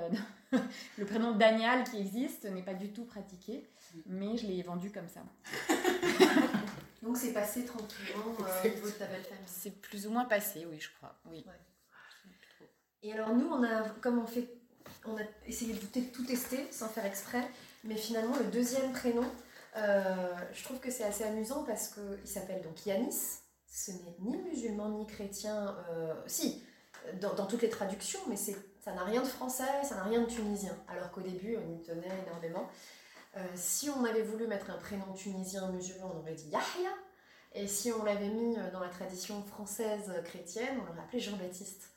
le 0.98 1.06
prénom 1.06 1.32
Daniel 1.32 1.86
qui 1.86 1.98
existe 1.98 2.44
n'est 2.52 2.62
pas 2.62 2.74
du 2.74 2.92
tout 2.92 3.06
pratiqué, 3.06 3.70
mais 4.06 4.36
je 4.36 4.48
l'ai 4.48 4.62
vendu 4.64 4.92
comme 4.92 5.08
ça. 5.08 5.22
Donc 7.02 7.18
c'est 7.18 7.34
passé 7.34 7.66
tranquillement 7.66 8.36
euh, 8.42 8.64
au 8.64 8.68
niveau 8.68 8.88
de 8.88 8.94
ta 8.94 9.06
belle 9.06 9.24
famille. 9.24 9.44
C'est 9.46 9.82
plus 9.82 10.08
ou 10.08 10.12
moins 10.12 10.26
passé, 10.26 10.66
oui, 10.70 10.80
je 10.80 10.90
crois. 10.98 11.16
Oui. 11.26 11.46
Et 13.04 13.14
alors 13.14 13.36
nous, 13.36 13.48
on 13.48 13.64
a, 13.64 13.90
comme 14.02 14.20
on 14.20 14.26
fait, 14.26 14.50
on 15.06 15.16
a 15.18 15.22
essayé 15.46 15.74
de 15.74 15.80
tout 15.80 16.26
tester 16.26 16.68
sans 16.72 16.90
faire 16.90 17.06
exprès, 17.06 17.48
mais 17.84 17.96
finalement 17.96 18.36
le 18.38 18.46
deuxième 18.46 18.92
prénom, 18.92 19.26
euh, 19.78 20.36
je 20.54 20.64
trouve 20.64 20.80
que 20.80 20.90
c'est 20.90 21.04
assez 21.04 21.24
amusant 21.24 21.64
parce 21.64 21.90
qu'il 21.90 22.28
s'appelle 22.28 22.62
donc 22.64 22.86
Yanis. 22.86 23.40
Ce 23.70 23.92
n'est 23.92 24.16
ni 24.20 24.38
musulman 24.38 24.90
ni 24.90 25.06
chrétien, 25.06 25.76
euh, 25.90 26.14
si, 26.26 26.64
dans, 27.22 27.36
dans, 27.36 27.46
toutes 27.46 27.62
les 27.62 27.70
traductions, 27.70 28.20
mais 28.28 28.36
ça 28.36 28.94
n'a 28.94 29.04
rien 29.04 29.22
de 29.22 29.28
français, 29.28 29.84
ça 29.84 29.96
n'a 29.96 30.04
rien 30.04 30.22
de 30.22 30.26
tunisien. 30.26 30.76
Alors 30.88 31.12
qu'au 31.12 31.22
début, 31.22 31.58
on 31.58 31.76
y 31.76 31.84
tenait 31.84 32.24
énormément. 32.26 32.68
Euh, 33.38 33.42
si 33.56 33.90
on 33.90 34.04
avait 34.04 34.24
voulu 34.24 34.48
mettre 34.48 34.72
un 34.72 34.78
prénom 34.78 35.14
tunisien 35.14 35.70
musulman, 35.72 36.12
on 36.16 36.20
aurait 36.20 36.34
dit 36.34 36.50
Yahya. 36.50 36.90
Et 37.54 37.68
si 37.68 37.92
on 37.92 38.04
l'avait 38.04 38.30
mis 38.30 38.58
euh, 38.58 38.72
dans 38.72 38.80
la 38.80 38.90
tradition 38.90 39.44
française 39.44 40.12
chrétienne, 40.26 40.80
on 40.82 40.86
l'aurait 40.86 41.02
appelé 41.02 41.20
Jean-Baptiste. 41.20 41.92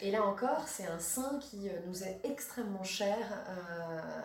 et 0.00 0.10
là 0.10 0.24
encore, 0.24 0.66
c'est 0.66 0.86
un 0.86 0.98
saint 0.98 1.38
qui 1.38 1.68
nous 1.86 2.02
est 2.02 2.20
extrêmement 2.24 2.82
cher 2.82 3.18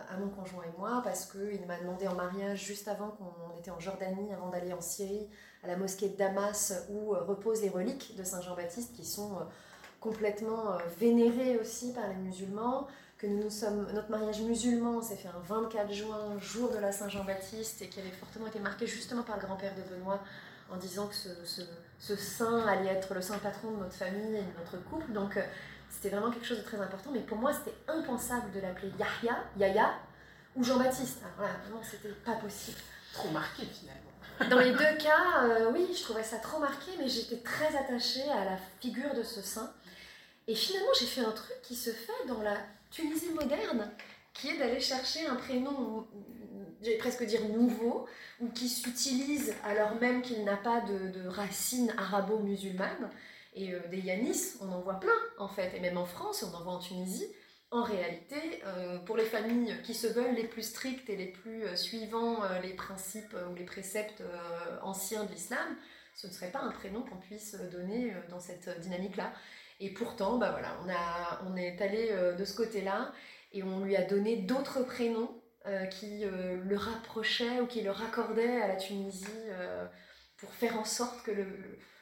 à 0.10 0.16
mon 0.16 0.30
conjoint 0.30 0.64
et 0.64 0.78
moi 0.78 1.02
parce 1.04 1.26
qu'il 1.26 1.66
m'a 1.68 1.78
demandé 1.78 2.08
en 2.08 2.16
mariage 2.16 2.64
juste 2.64 2.88
avant 2.88 3.10
qu'on 3.10 3.60
était 3.60 3.72
en 3.72 3.80
Jordanie, 3.82 4.32
avant 4.34 4.50
d'aller 4.50 4.72
en 4.72 4.80
Syrie, 4.80 5.28
à 5.62 5.68
la 5.68 5.76
mosquée 5.76 6.08
de 6.08 6.16
Damas 6.16 6.88
où 6.90 7.10
reposent 7.10 7.62
les 7.62 7.70
reliques 7.70 8.16
de 8.16 8.24
Saint 8.24 8.42
Jean-Baptiste 8.42 8.96
qui 8.96 9.04
sont 9.04 9.40
complètement 10.00 10.78
vénérées 11.00 11.58
aussi 11.60 11.92
par 11.92 12.08
les 12.08 12.16
musulmans 12.16 12.88
que 13.18 13.28
nous, 13.28 13.44
nous 13.44 13.50
sommes, 13.50 13.88
notre 13.94 14.10
mariage 14.10 14.42
musulman 14.42 15.02
s'est 15.02 15.16
fait 15.16 15.30
un 15.30 15.40
24 15.48 15.92
juin, 15.92 16.38
jour 16.40 16.72
de 16.72 16.78
la 16.78 16.92
Saint-Jean-Baptiste, 16.92 17.82
et 17.82 17.88
qui 17.88 18.00
avait 18.00 18.12
fortement 18.12 18.48
été 18.48 18.60
marqué 18.60 18.88
justement 18.88 19.24
par 19.24 19.38
le 19.38 19.44
grand-père 19.44 19.74
de 19.76 19.82
Benoît, 19.82 20.20
en 20.70 20.78
disant 20.78 21.08
que 21.08 21.16
ce, 21.16 21.30
ce, 22.00 22.16
saint 22.16 22.66
allait 22.68 22.90
être 22.90 23.14
le 23.14 23.22
saint 23.22 23.38
patron 23.38 23.72
de 23.72 23.78
notre 23.78 23.94
famille 23.94 24.36
et 24.36 24.42
de 24.42 24.60
notre 24.60 24.84
couple. 24.90 25.12
Donc 25.12 25.38
euh, 25.38 25.44
c'était 25.90 26.10
vraiment 26.10 26.32
quelque 26.32 26.46
chose 26.46 26.58
de 26.58 26.64
très 26.64 26.80
important, 26.80 27.12
mais 27.14 27.22
pour 27.22 27.38
moi 27.38 27.54
c'était 27.54 27.78
impensable 27.88 28.52
de 28.52 28.60
l'appeler 28.60 28.92
Yahya, 29.00 29.94
ou 30.56 30.64
Jean-Baptiste. 30.64 31.20
Alors 31.22 31.36
voilà, 31.38 31.54
vraiment 31.66 31.84
c'était 31.84 32.10
pas 32.26 32.36
possible. 32.36 32.78
Trop 33.14 33.30
marqué 33.30 33.64
finalement. 33.66 34.02
Dans 34.50 34.60
les 34.60 34.72
deux 34.72 34.98
cas, 35.02 35.44
euh, 35.44 35.72
oui, 35.72 35.88
je 35.96 36.04
trouvais 36.04 36.24
ça 36.24 36.38
trop 36.38 36.60
marqué, 36.60 36.92
mais 37.00 37.08
j'étais 37.08 37.38
très 37.38 37.74
attachée 37.78 38.30
à 38.32 38.44
la 38.44 38.58
figure 38.82 39.14
de 39.14 39.24
ce 39.24 39.42
saint. 39.42 39.72
Et 40.48 40.56
finalement, 40.56 40.92
j'ai 41.00 41.06
fait 41.06 41.22
un 41.22 41.32
truc 41.32 41.56
qui 41.64 41.76
se 41.76 41.90
fait 41.90 42.28
dans 42.28 42.42
la 42.42 42.56
Tunisie 42.96 43.32
moderne, 43.32 43.92
qui 44.34 44.50
est 44.50 44.58
d'aller 44.58 44.80
chercher 44.80 45.26
un 45.26 45.36
prénom, 45.36 46.08
j'allais 46.82 46.98
presque 46.98 47.26
dire 47.26 47.44
nouveau, 47.50 48.08
ou 48.40 48.48
qui 48.50 48.70
s'utilise 48.70 49.54
alors 49.66 49.96
même 49.96 50.22
qu'il 50.22 50.46
n'a 50.46 50.56
pas 50.56 50.80
de, 50.82 51.28
racines 51.28 51.94
arabo-musulmanes. 51.98 53.10
Et 53.54 53.74
euh, 53.74 53.80
des 53.90 54.00
Yanis, 54.00 54.56
on 54.62 54.72
en 54.72 54.80
voit 54.80 55.00
plein 55.00 55.18
en 55.38 55.48
fait, 55.48 55.74
et 55.76 55.80
même 55.82 55.98
en 55.98 56.06
France, 56.06 56.44
on 56.44 56.56
en 56.56 56.64
voit 56.64 56.74
en 56.74 56.80
Tunisie. 56.80 57.28
En 57.72 57.84
réalité, 57.84 58.62
euh, 58.66 59.00
pour 59.00 59.18
les 59.18 59.26
familles 59.26 59.76
qui 59.84 59.94
se 59.94 60.08
veulent 60.08 60.36
les 60.36 60.48
plus 60.48 60.64
strictes 60.64 61.10
et 61.10 61.18
les 61.18 61.28
plus 61.28 61.64
euh, 61.64 61.76
suivant 61.76 62.40
les 62.62 62.74
principes 62.74 63.36
ou 63.52 63.56
les 63.56 63.66
préceptes 63.66 64.24
anciens 64.84 65.26
de 65.26 65.32
l'islam, 65.32 65.76
ce 66.16 66.28
ne 66.28 66.32
serait 66.32 66.52
pas 66.52 66.60
un 66.60 66.72
prénom 66.72 67.02
qu'on 67.02 67.18
puisse 67.18 67.56
donner 67.72 68.14
dans 68.30 68.40
cette 68.40 68.80
dynamique-là. 68.80 69.34
Et 69.80 69.94
pourtant, 69.94 70.38
bah 70.38 70.52
voilà, 70.52 70.78
on, 70.86 70.90
a, 70.90 71.42
on 71.48 71.56
est 71.56 71.82
allé 71.82 72.10
euh, 72.12 72.34
de 72.34 72.46
ce 72.46 72.56
côté-là 72.56 73.12
et 73.52 73.64
on 73.64 73.84
lui 73.84 73.96
a 73.96 74.04
donné 74.04 74.38
d'autres 74.38 74.84
prénoms 74.84 75.42
euh, 75.66 75.86
qui 75.86 76.24
euh, 76.24 76.58
le 76.64 76.78
rapprochaient 76.78 77.60
ou 77.60 77.68
qui 77.68 77.82
le 77.82 77.92
raccordaient 77.92 78.62
à 78.62 78.68
la 78.68 78.76
Tunisie 78.76 79.26
pour 80.38 80.54
faire 80.54 80.78
en 80.78 80.86
sorte 80.86 81.24
que 81.24 81.32
le, 81.32 81.48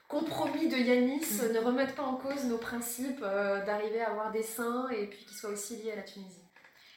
compromis 0.07 0.67
de 0.67 0.77
Yanis 0.77 1.41
mm. 1.41 1.53
ne 1.53 1.59
remette 1.59 1.95
pas 1.95 2.03
en 2.03 2.15
cause 2.15 2.45
nos 2.45 2.57
principes 2.57 3.21
d'arriver 3.21 4.01
à 4.01 4.11
avoir 4.11 4.31
des 4.31 4.43
saints 4.43 4.89
et 4.89 5.07
puis 5.07 5.25
qu'ils 5.25 5.37
soient 5.37 5.49
aussi 5.49 5.77
liés 5.77 5.91
à 5.91 5.95
la 5.95 6.03
Tunisie. 6.03 6.43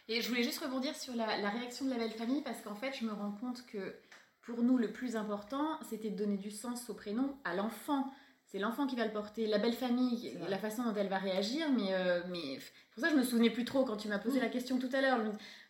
Et 0.09 0.21
je 0.21 0.29
voulais 0.29 0.43
juste 0.43 0.63
rebondir 0.63 0.95
sur 0.95 1.15
la, 1.17 1.39
la 1.39 1.49
réaction 1.49 1.87
de 1.87 1.91
la 1.91 1.97
belle 1.97 2.13
famille 2.13 2.43
parce 2.43 2.61
qu'en 2.61 2.75
fait, 2.75 2.93
je 2.93 3.05
me 3.05 3.13
rends 3.13 3.33
compte 3.33 3.65
que 3.67 3.97
pour 4.43 4.63
nous, 4.63 4.79
le 4.79 4.93
plus 4.93 5.17
important, 5.17 5.79
c'était 5.89 6.11
de 6.11 6.17
donner 6.17 6.37
du 6.37 6.51
sens 6.51 6.89
au 6.89 6.95
prénom 6.95 7.37
à 7.45 7.55
l'enfant 7.55 8.13
c'est 8.47 8.59
l'enfant 8.59 8.87
qui 8.87 8.95
va 8.95 9.05
le 9.05 9.13
porter, 9.13 9.47
la 9.47 9.59
belle 9.59 9.73
famille, 9.73 10.39
la 10.49 10.59
façon 10.59 10.85
dont 10.85 10.95
elle 10.95 11.09
va 11.09 11.19
réagir. 11.19 11.67
Mais, 11.73 11.93
euh, 11.93 12.21
mais 12.29 12.59
pour 12.93 13.03
ça, 13.03 13.11
je 13.11 13.17
me 13.17 13.25
souvenais 13.25 13.51
plus 13.51 13.65
trop 13.65 13.85
quand 13.85 13.97
tu 13.97 14.07
m'as 14.07 14.21
posé 14.21 14.39
la 14.39 14.49
question 14.49 14.79
tout 14.79 14.89
à 14.93 15.01
l'heure. 15.01 15.19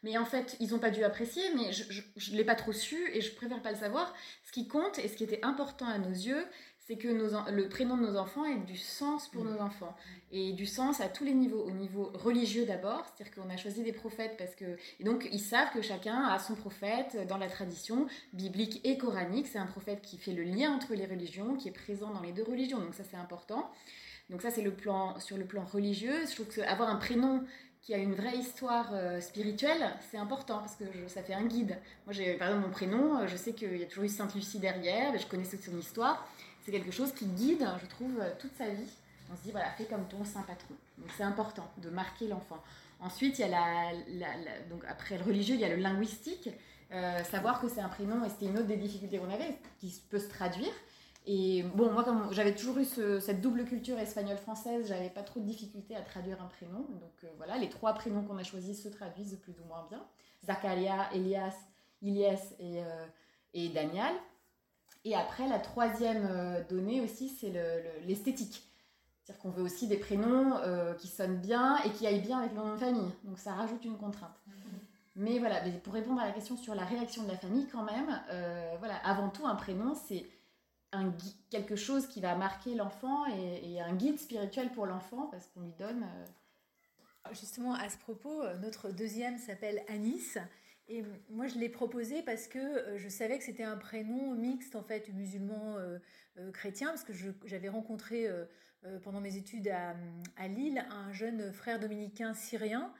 Mais 0.02 0.18
en 0.18 0.26
fait, 0.26 0.56
ils 0.60 0.70
n'ont 0.70 0.78
pas 0.78 0.90
dû 0.90 1.02
apprécier, 1.02 1.42
mais 1.54 1.72
je 1.72 2.32
ne 2.32 2.36
l'ai 2.36 2.44
pas 2.44 2.54
trop 2.54 2.72
su 2.72 2.98
et 3.14 3.22
je 3.22 3.34
préfère 3.34 3.62
pas 3.62 3.70
le 3.70 3.78
savoir. 3.78 4.14
Ce 4.44 4.52
qui 4.52 4.68
compte 4.68 4.98
et 4.98 5.08
ce 5.08 5.16
qui 5.16 5.24
était 5.24 5.42
important 5.42 5.86
à 5.86 5.98
nos 5.98 6.10
yeux, 6.10 6.44
c'est 6.86 6.96
que 6.96 7.08
nos, 7.08 7.30
le 7.50 7.68
prénom 7.68 7.96
de 7.96 8.02
nos 8.02 8.16
enfants 8.16 8.44
ait 8.44 8.58
du 8.58 8.76
sens 8.76 9.26
pour 9.28 9.44
mm. 9.44 9.54
nos 9.54 9.60
enfants. 9.60 9.96
Et 10.30 10.52
du 10.52 10.66
sens 10.66 11.00
à 11.00 11.08
tous 11.08 11.24
les 11.24 11.34
niveaux. 11.34 11.64
Au 11.64 11.70
niveau 11.72 12.12
religieux 12.14 12.64
d'abord, 12.64 13.04
c'est-à-dire 13.04 13.34
qu'on 13.34 13.50
a 13.50 13.56
choisi 13.56 13.82
des 13.82 13.92
prophètes 13.92 14.36
parce 14.38 14.54
que... 14.54 14.64
Et 15.00 15.04
donc, 15.04 15.28
ils 15.32 15.40
savent 15.40 15.72
que 15.72 15.82
chacun 15.82 16.22
a 16.22 16.38
son 16.38 16.54
prophète 16.54 17.26
dans 17.28 17.38
la 17.38 17.48
tradition 17.48 18.06
biblique 18.32 18.80
et 18.84 18.98
coranique. 18.98 19.48
C'est 19.48 19.58
un 19.58 19.66
prophète 19.66 20.00
qui 20.02 20.16
fait 20.16 20.32
le 20.32 20.44
lien 20.44 20.72
entre 20.72 20.94
les 20.94 21.06
religions, 21.06 21.56
qui 21.56 21.68
est 21.68 21.72
présent 21.72 22.10
dans 22.10 22.20
les 22.20 22.32
deux 22.32 22.44
religions. 22.44 22.78
Donc 22.78 22.94
ça, 22.94 23.02
c'est 23.08 23.16
important. 23.16 23.68
Donc 24.30 24.42
ça, 24.42 24.50
c'est 24.50 24.62
le 24.62 24.72
plan, 24.72 25.18
sur 25.18 25.36
le 25.36 25.44
plan 25.44 25.64
religieux. 25.64 26.24
Je 26.28 26.34
trouve 26.34 26.54
qu'avoir 26.54 26.88
un 26.88 26.96
prénom 26.96 27.42
qui 27.82 27.94
a 27.94 27.98
une 27.98 28.14
vraie 28.14 28.36
histoire 28.36 28.90
euh, 28.94 29.20
spirituelle, 29.20 29.92
c'est 30.10 30.18
important 30.18 30.58
parce 30.58 30.74
que 30.74 30.84
ça 31.06 31.22
fait 31.22 31.34
un 31.34 31.44
guide. 31.44 31.78
Moi, 32.04 32.12
j'ai 32.12 32.34
par 32.34 32.48
exemple 32.48 32.66
mon 32.66 32.72
prénom, 32.72 33.18
euh, 33.18 33.26
je 33.28 33.36
sais 33.36 33.52
qu'il 33.52 33.76
y 33.76 33.82
a 33.82 33.86
toujours 33.86 34.02
eu 34.02 34.08
Sainte 34.08 34.34
Lucie 34.34 34.58
derrière, 34.58 35.12
mais 35.12 35.20
je 35.20 35.26
connais 35.28 35.44
son 35.44 35.78
histoire 35.78 36.28
c'est 36.66 36.72
quelque 36.72 36.90
chose 36.90 37.12
qui 37.12 37.26
guide, 37.26 37.64
je 37.80 37.86
trouve, 37.86 38.18
euh, 38.20 38.32
toute 38.40 38.52
sa 38.56 38.68
vie. 38.68 38.90
On 39.32 39.36
se 39.36 39.42
dit, 39.42 39.52
voilà, 39.52 39.70
fais 39.70 39.84
comme 39.84 40.06
ton 40.08 40.24
saint 40.24 40.42
patron. 40.42 40.74
Donc 40.98 41.08
c'est 41.16 41.22
important 41.22 41.70
de 41.78 41.90
marquer 41.90 42.26
l'enfant. 42.26 42.58
Ensuite, 42.98 43.38
il 43.38 43.42
y 43.42 43.44
a 43.44 43.48
la, 43.48 44.28
donc 44.68 44.82
après 44.88 45.16
le 45.16 45.22
religieux, 45.22 45.54
il 45.54 45.60
y 45.60 45.64
a 45.64 45.68
le 45.68 45.76
linguistique. 45.76 46.50
Euh, 46.90 47.22
savoir 47.22 47.60
que 47.60 47.68
c'est 47.68 47.80
un 47.80 47.88
prénom, 47.88 48.24
et 48.24 48.28
c'était 48.28 48.46
une 48.46 48.58
autre 48.58 48.66
des 48.66 48.76
difficultés 48.76 49.18
qu'on 49.18 49.30
avait, 49.30 49.58
qui 49.78 49.94
peut 50.10 50.18
se 50.18 50.28
traduire. 50.28 50.72
Et 51.24 51.62
bon, 51.62 51.92
moi, 51.92 52.02
comme 52.02 52.32
j'avais 52.32 52.54
toujours 52.54 52.78
eu 52.78 52.84
cette 52.84 53.40
double 53.40 53.64
culture 53.64 53.98
espagnole-française, 53.98 54.88
j'avais 54.88 55.10
pas 55.10 55.22
trop 55.22 55.38
de 55.38 55.46
difficultés 55.46 55.94
à 55.94 56.02
traduire 56.02 56.42
un 56.42 56.46
prénom. 56.46 56.80
Donc 56.80 57.14
euh, 57.22 57.28
voilà, 57.36 57.58
les 57.58 57.68
trois 57.68 57.94
prénoms 57.94 58.24
qu'on 58.24 58.38
a 58.38 58.44
choisis 58.44 58.82
se 58.82 58.88
traduisent 58.88 59.38
plus 59.40 59.54
ou 59.60 59.64
moins 59.68 59.86
bien. 59.88 60.04
Zacharia, 60.44 61.12
Elias, 61.14 61.54
Ilias 62.02 62.54
et, 62.58 62.80
et 63.54 63.68
Daniel. 63.70 64.14
Et 65.06 65.14
après, 65.14 65.46
la 65.46 65.60
troisième 65.60 66.26
euh, 66.28 66.64
donnée 66.68 67.00
aussi, 67.00 67.28
c'est 67.28 67.52
l'esthétique. 68.06 68.64
C'est-à-dire 69.22 69.40
qu'on 69.40 69.50
veut 69.50 69.62
aussi 69.62 69.86
des 69.86 69.98
prénoms 69.98 70.56
euh, 70.56 70.94
qui 70.94 71.06
sonnent 71.06 71.38
bien 71.38 71.78
et 71.84 71.90
qui 71.90 72.08
aillent 72.08 72.20
bien 72.20 72.40
avec 72.40 72.50
le 72.50 72.56
nom 72.56 72.72
de 72.72 72.76
famille. 72.76 73.12
Donc 73.22 73.38
ça 73.38 73.52
rajoute 73.52 73.84
une 73.84 73.96
contrainte. 73.96 74.34
Mais 75.14 75.38
voilà, 75.38 75.60
pour 75.84 75.94
répondre 75.94 76.20
à 76.20 76.26
la 76.26 76.32
question 76.32 76.56
sur 76.56 76.74
la 76.74 76.84
réaction 76.84 77.22
de 77.22 77.28
la 77.28 77.36
famille, 77.36 77.68
quand 77.68 77.84
même, 77.84 78.20
euh, 78.32 78.74
voilà, 78.80 78.96
avant 78.96 79.28
tout, 79.28 79.46
un 79.46 79.54
prénom, 79.54 79.94
c'est 79.94 80.26
quelque 81.50 81.76
chose 81.76 82.08
qui 82.08 82.20
va 82.20 82.34
marquer 82.34 82.74
l'enfant 82.74 83.26
et, 83.26 83.80
un 83.80 83.94
guide 83.94 84.18
spirituel 84.18 84.72
pour 84.72 84.86
l'enfant 84.86 85.28
parce 85.30 85.46
qu'on 85.48 85.60
lui 85.60 85.74
donne. 85.78 86.04
Justement, 87.30 87.74
à 87.74 87.88
ce 87.88 87.96
propos, 87.98 88.42
notre 88.60 88.90
deuxième 88.90 89.38
s'appelle 89.38 89.82
Anis. 89.88 90.36
Et 90.88 91.02
moi, 91.30 91.48
je 91.48 91.58
l'ai 91.58 91.68
proposé 91.68 92.22
parce 92.22 92.46
que 92.46 92.58
euh, 92.58 92.98
je 92.98 93.08
savais 93.08 93.38
que 93.38 93.44
c'était 93.44 93.64
un 93.64 93.76
prénom 93.76 94.34
mixte, 94.34 94.76
en 94.76 94.82
fait, 94.82 95.08
musulman-chrétien, 95.12 96.88
euh, 96.88 96.90
euh, 96.90 96.92
parce 96.92 97.04
que 97.04 97.12
j'avais 97.44 97.68
rencontré 97.68 98.28
pendant 99.02 99.20
mes 99.20 99.36
études 99.36 99.68
à, 99.68 100.46
Lille 100.46 100.84
un 100.90 101.12
jeune 101.12 101.52
frère 101.52 101.80
dominicain 101.80 102.34
syrien, 102.34 102.92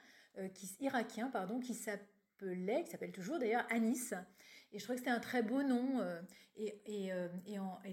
qui, 0.53 0.68
irakien, 0.81 1.29
pardon, 1.29 1.61
qui 1.61 1.75
s'appelait, 1.75 2.83
qui 2.85 2.90
s'appelle 2.90 3.12
toujours 3.12 3.38
d'ailleurs, 3.38 3.64
Anis. 3.70 4.12
Et 4.72 4.79
je 4.79 4.85
trouvais 4.85 4.96
que 4.96 5.05
c'était 5.05 5.14
un 5.14 5.20
très 5.20 5.42
beau 5.42 5.62
nom. 5.62 6.05
et, 6.57 7.12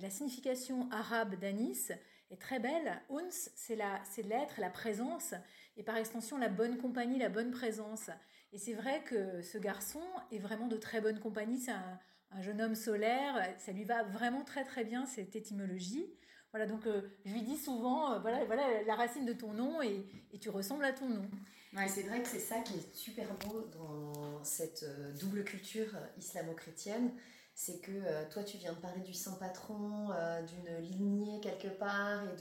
la 0.02 0.10
signification 0.10 0.90
arabe 0.90 1.36
d'Anis 1.36 1.90
est 2.32 2.42
très 2.42 2.60
belle. 2.60 3.00
Uns, 3.12 3.30
c'est 3.56 3.76
l'être, 3.76 4.60
la 4.60 4.72
présence, 4.72 5.36
et 5.78 5.84
par 5.84 5.98
extension, 5.98 6.40
la 6.40 6.50
bonne 6.50 6.78
compagnie, 6.78 7.20
la 7.20 7.30
bonne 7.30 7.52
présence. 7.52 8.10
Et 8.54 8.60
c'est 8.60 8.76
vrai 8.76 9.04
que 9.04 9.42
ce 9.42 9.58
garçon 9.58 10.02
est 10.32 10.38
vraiment 10.38 10.68
de 10.68 10.78
très 10.78 11.02
bonne 11.02 11.20
compagnie. 11.20 11.58
C'est 11.58 11.72
un, 11.72 12.00
jeune 12.42 12.62
homme 12.62 12.76
solaire. 12.76 13.36
Ça 13.58 13.72
lui 13.72 13.84
va 13.84 14.04
vraiment 14.04 14.44
très 14.44 14.64
très 14.64 14.84
bien 14.84 15.06
cette 15.08 15.36
étymologie. 15.36 16.06
Voilà, 16.52 16.68
donc 16.68 16.86
euh, 16.86 17.02
je 17.26 17.34
lui 17.34 17.42
dis 17.42 17.58
souvent, 17.58 18.14
euh, 18.14 18.20
voilà, 18.20 18.46
voilà 18.46 18.84
la 18.84 18.94
racine 18.94 19.26
de 19.26 19.34
ton 19.34 19.54
nom 19.54 19.82
et, 19.82 20.06
tu 20.40 20.52
ressembles 20.52 20.86
à 20.86 20.94
ton 20.94 21.10
nom. 21.10 21.28
Ouais, 21.76 21.88
c'est 21.88 22.04
vrai 22.04 22.22
que 22.22 22.28
c'est 22.28 22.40
ça 22.40 22.60
qui 22.60 22.76
est 22.76 22.96
super 22.96 23.28
beau 23.38 23.62
dans 23.74 24.44
cette 24.44 24.84
euh, 24.84 25.12
double 25.14 25.44
culture 25.44 25.90
islamo-chrétienne. 26.20 27.12
C'est 27.56 27.82
que 27.82 28.30
toi, 28.32 28.44
tu 28.44 28.58
viens 28.58 28.74
de 28.74 28.80
parler 28.80 29.02
du 29.02 29.14
saint 29.14 29.36
patron, 29.36 30.10
d'une 30.48 30.78
lignée 30.80 31.40
quelque 31.40 31.68
part 31.68 32.24
et 32.24 32.36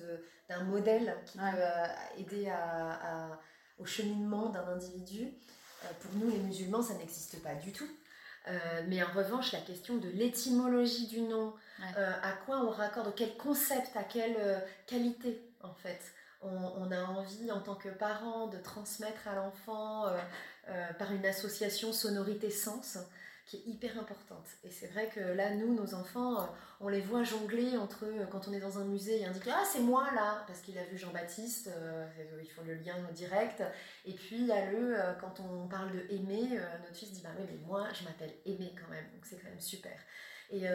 d'un 0.49 0.65
modèle 0.65 1.15
qui 1.27 1.37
peut 1.37 2.19
aider 2.19 2.49
à, 2.49 3.39
au 3.79 3.85
cheminement 3.85 4.49
d'un 4.49 4.67
individu. 4.69 5.35
Euh, 5.85 5.89
pour 6.01 6.15
nous, 6.15 6.31
les 6.31 6.39
musulmans, 6.39 6.83
ça 6.83 6.95
n'existe 6.95 7.43
pas 7.43 7.55
du 7.55 7.73
tout. 7.73 7.89
Euh, 8.49 8.83
mais 8.89 9.03
en 9.03 9.13
revanche, 9.13 9.53
la 9.53 9.61
question 9.61 9.97
de 9.97 10.09
l'étymologie 10.09 11.07
du 11.07 11.21
nom, 11.21 11.55
euh, 11.97 12.13
à 12.23 12.33
quoi 12.45 12.59
on 12.65 12.71
raccorde, 12.71 13.15
quel 13.15 13.37
concept, 13.37 13.97
à 13.97 14.03
quelle 14.03 14.65
qualité 14.87 15.41
en 15.63 15.73
fait, 15.75 16.01
on, 16.43 16.91
a 16.91 17.05
envie 17.05 17.53
en 17.53 17.61
tant 17.61 17.77
que 17.77 17.89
parent 17.89 18.49
de 18.49 18.59
transmettre 18.59 19.29
à 19.29 19.37
l'enfant 19.37 20.07
par 20.99 21.13
une 21.13 21.25
association 21.25 21.93
sonorité-sens 21.93 22.99
qui 23.47 23.57
est 23.57 23.67
hyper 23.67 23.99
importante. 23.99 24.47
Et 24.65 24.71
c'est 24.71 24.87
vrai 24.89 25.09
que 25.09 25.21
là, 25.21 25.55
nous, 25.55 25.75
nos 25.75 25.95
enfants, 25.95 26.41
euh, 26.41 26.47
on 26.81 26.89
les 26.89 27.01
voit 27.01 27.25
jongler 27.25 27.77
entre 27.77 28.07
eux 28.07 28.27
quand 28.31 28.49
on 28.49 28.53
est 28.53 28.61
dans 28.61 28.79
un 28.79 28.85
musée 28.85 29.21
et 29.21 29.25
indiquer 29.25 29.51
Ah, 29.53 29.65
c'est 29.71 29.81
moi 29.81 30.09
là 30.15 30.45
Parce 30.47 30.61
qu'il 30.61 30.79
a 30.79 30.85
vu 30.85 30.97
Jean-Baptiste, 30.97 31.69
euh, 31.69 32.07
ils 32.43 32.51
font 32.51 32.63
le 32.65 32.75
lien 32.75 32.97
direct. 33.13 33.63
Et 34.05 34.15
puis, 34.15 34.51
a 34.51 34.71
le, 34.71 34.99
euh, 34.99 35.13
quand 35.15 35.41
on 35.41 35.67
parle 35.69 35.93
de 35.93 36.15
aimer, 36.15 36.61
notre 36.83 36.95
fils 36.95 37.13
dit 37.13 37.23
Bah 37.23 37.31
oui, 37.39 37.45
mais 37.51 37.59
moi, 37.67 37.89
je 37.93 38.05
m'appelle 38.05 38.33
Aimé 38.47 38.75
quand 38.81 38.91
même. 38.91 39.05
Donc 39.13 39.25
c'est 39.25 39.37
quand 39.37 39.49
même 39.49 39.61
super. 39.61 39.99
Et 40.51 40.67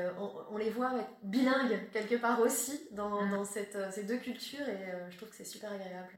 on, 0.49 0.57
les 0.57 0.71
voit 0.71 0.91
bilingues 1.21 1.79
quelque 1.91 2.15
part 2.15 2.39
aussi 2.41 2.87
dans, 2.93 3.21
mm. 3.21 3.29
dans 3.29 3.45
cette, 3.45 3.77
ces 3.91 4.05
deux 4.05 4.17
cultures 4.17 4.67
et 4.67 4.91
je 5.11 5.17
trouve 5.17 5.29
que 5.29 5.35
c'est 5.35 5.45
super 5.45 5.71
agréable. 5.71 6.17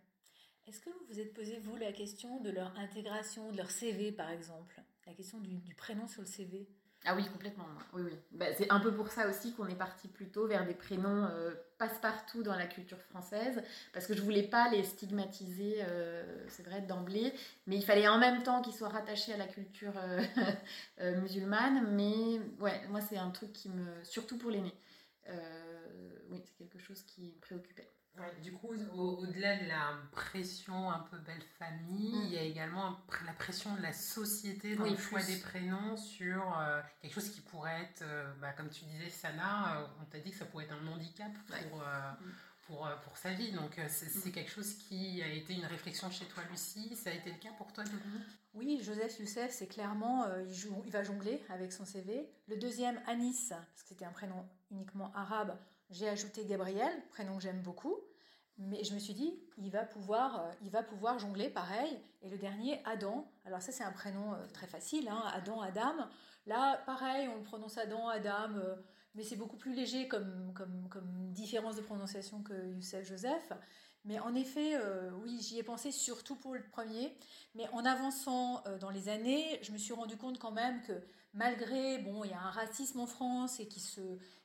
Est-ce 0.65 0.79
que 0.79 0.89
vous 0.91 1.05
vous 1.09 1.19
êtes 1.19 1.33
posé, 1.33 1.57
vous, 1.57 1.75
la 1.75 1.91
question 1.91 2.39
de 2.39 2.51
leur 2.51 2.77
intégration, 2.77 3.51
de 3.51 3.57
leur 3.57 3.71
CV, 3.71 4.11
par 4.11 4.29
exemple? 4.29 4.81
La 5.09 5.15
question 5.15 5.39
du, 5.39 5.73
prénom 5.73 6.07
sur 6.07 6.21
le 6.21 6.27
CV 6.27 6.67
ah 7.05 7.15
oui, 7.15 7.23
complètement. 7.31 7.65
Oui, 7.93 8.01
oui. 8.05 8.11
Bah, 8.31 8.47
c'est 8.57 8.69
un 8.69 8.81
peu 8.81 8.93
pour 8.93 9.07
ça 9.07 9.29
aussi 9.29 9.53
qu'on 9.53 9.67
est 9.67 9.77
parti 9.77 10.09
plutôt 10.09 10.47
vers 10.47 10.65
des 10.65 10.73
prénoms 10.73 11.29
euh, 11.31 11.53
passe-partout 11.77 12.43
dans 12.43 12.57
la 12.57 12.67
culture 12.67 12.99
française, 13.03 13.63
parce 13.93 14.05
que 14.05 14.13
je 14.13 14.21
voulais 14.21 14.43
pas 14.43 14.69
les 14.69 14.83
stigmatiser, 14.83 15.77
euh, 15.79 16.45
c'est 16.49 16.63
vrai, 16.63 16.81
d'emblée, 16.81 17.33
mais 17.67 17.77
il 17.77 17.85
fallait 17.85 18.09
en 18.09 18.17
même 18.17 18.43
temps 18.43 18.61
qu'ils 18.61 18.73
soient 18.73 18.89
rattachés 18.89 19.33
à 19.33 19.37
la 19.37 19.47
culture 19.47 19.93
euh, 19.97 21.21
musulmane. 21.21 21.95
Mais 21.95 22.41
ouais, 22.59 22.85
moi, 22.89 22.99
c'est 22.99 23.17
un 23.17 23.31
truc 23.31 23.53
qui 23.53 23.69
me. 23.69 24.03
Surtout 24.03 24.37
pour 24.37 24.51
l'aîné. 24.51 24.73
oui, 26.29 26.43
c'est 26.43 26.53
quelque 26.57 26.79
chose 26.79 27.01
qui 27.03 27.31
me 27.33 27.39
préoccupait 27.39 27.89
du 28.41 28.51
coup, 28.53 28.69
au-delà 28.95 29.57
de 29.57 29.67
la 29.67 29.97
pression 30.11 30.89
un 30.89 30.99
peu 30.99 31.17
belle 31.17 31.41
famille, 31.57 32.15
mm. 32.15 32.23
il 32.25 32.33
y 32.33 32.37
a 32.37 32.43
également 32.43 32.97
la 33.25 33.33
pression 33.33 33.75
de 33.75 33.81
la 33.81 33.93
société 33.93 34.75
dans 34.75 34.85
le 34.85 34.97
choix 34.97 35.21
des 35.23 35.37
prénoms 35.37 35.97
sur 35.97 36.57
euh, 36.59 36.81
quelque 37.01 37.13
chose 37.13 37.29
qui 37.29 37.41
pourrait 37.41 37.81
être, 37.81 38.01
euh, 38.03 38.31
bah, 38.41 38.51
comme 38.53 38.69
tu 38.69 38.85
disais, 38.85 39.09
Sana, 39.09 39.77
euh, 39.77 39.87
on 40.01 40.05
t'a 40.05 40.19
dit 40.19 40.31
que 40.31 40.37
ça 40.37 40.45
pourrait 40.45 40.65
être 40.65 40.73
un 40.73 40.87
handicap 40.87 41.31
pour, 41.47 41.79
mm. 41.79 42.31
pour, 42.67 42.89
pour, 43.03 43.17
sa 43.17 43.33
vie. 43.33 43.51
Donc, 43.51 43.79
c'est 43.87 44.27
mm. 44.27 44.31
quelque 44.31 44.51
chose 44.51 44.73
qui 44.75 45.21
a 45.21 45.27
été 45.27 45.53
une 45.53 45.65
réflexion 45.65 46.09
chez 46.11 46.25
toi, 46.25 46.43
Lucie. 46.49 46.95
Ça 46.95 47.09
a 47.09 47.13
été 47.13 47.31
le 47.31 47.37
cas 47.37 47.51
pour 47.57 47.71
toi, 47.71 47.83
Dominique? 47.83 48.27
Oui, 48.53 48.81
Joseph 48.81 49.19
Youssef, 49.19 49.51
c'est 49.51 49.67
clairement, 49.67 50.25
il, 50.47 50.53
joue, 50.53 50.81
il 50.85 50.91
va 50.91 51.03
jongler 51.03 51.41
avec 51.49 51.71
son 51.71 51.85
CV. 51.85 52.27
Le 52.47 52.57
deuxième, 52.57 52.99
Anis, 53.05 53.49
parce 53.49 53.83
que 53.83 53.89
c'était 53.89 54.05
un 54.05 54.11
prénom 54.11 54.47
uniquement 54.71 55.11
arabe. 55.13 55.55
J'ai 55.91 56.07
ajouté 56.07 56.45
Gabriel, 56.45 56.91
prénom 57.09 57.37
que 57.37 57.43
j'aime 57.43 57.61
beaucoup. 57.61 57.97
Mais 58.59 58.83
je 58.83 58.93
me 58.93 58.99
suis 58.99 59.13
dit, 59.13 59.39
il 59.57 59.71
va 59.71 59.85
pouvoir, 59.85 60.41
euh, 60.41 60.51
il 60.61 60.69
va 60.69 60.83
pouvoir 60.83 61.17
jongler 61.17 61.49
pareil. 61.49 61.97
Et 62.21 62.29
le 62.29 62.37
dernier, 62.37 62.81
Adam. 62.83 63.31
Alors 63.45 63.61
ça, 63.61 63.71
c'est 63.71 63.85
un 63.85 63.91
prénom 63.93 64.33
euh, 64.33 64.45
très 64.53 64.67
facile, 64.67 65.07
hein, 65.07 65.23
Adam, 65.33 65.61
Adam. 65.61 65.95
Là, 66.45 66.77
pareil, 66.85 67.29
on 67.29 67.37
le 67.37 67.43
prononce 67.43 67.77
Adam, 67.77 68.09
Adam, 68.09 68.55
euh, 68.55 68.75
mais 69.15 69.23
c'est 69.23 69.37
beaucoup 69.37 69.55
plus 69.55 69.73
léger 69.73 70.09
comme, 70.09 70.51
comme, 70.53 70.89
comme, 70.89 71.31
différence 71.31 71.77
de 71.77 71.81
prononciation 71.81 72.43
que 72.43 72.73
Youssef 72.73 73.07
Joseph. 73.07 73.53
Mais 74.03 74.19
en 74.19 74.35
effet, 74.35 74.77
oui, 75.21 75.39
j'y 75.41 75.59
ai 75.59 75.63
pensé 75.63 75.91
surtout 75.91 76.37
pour 76.37 76.55
le 76.55 76.63
premier. 76.63 77.17
Mais 77.53 77.67
en 77.73 77.83
avançant 77.83 78.63
dans 78.79 78.89
les 78.89 79.09
années, 79.09 79.59
je 79.61 79.73
me 79.73 79.77
suis 79.77 79.93
rendu 79.93 80.15
compte 80.15 80.39
quand 80.39 80.53
même 80.53 80.81
que 80.83 80.93
malgré, 81.33 81.97
bon, 81.99 82.23
il 82.23 82.31
y 82.31 82.33
a 82.33 82.39
un 82.39 82.49
racisme 82.49 83.01
en 83.01 83.05
France 83.05 83.59
et 83.59 83.67
qui 83.67 83.81
se, 83.81 83.99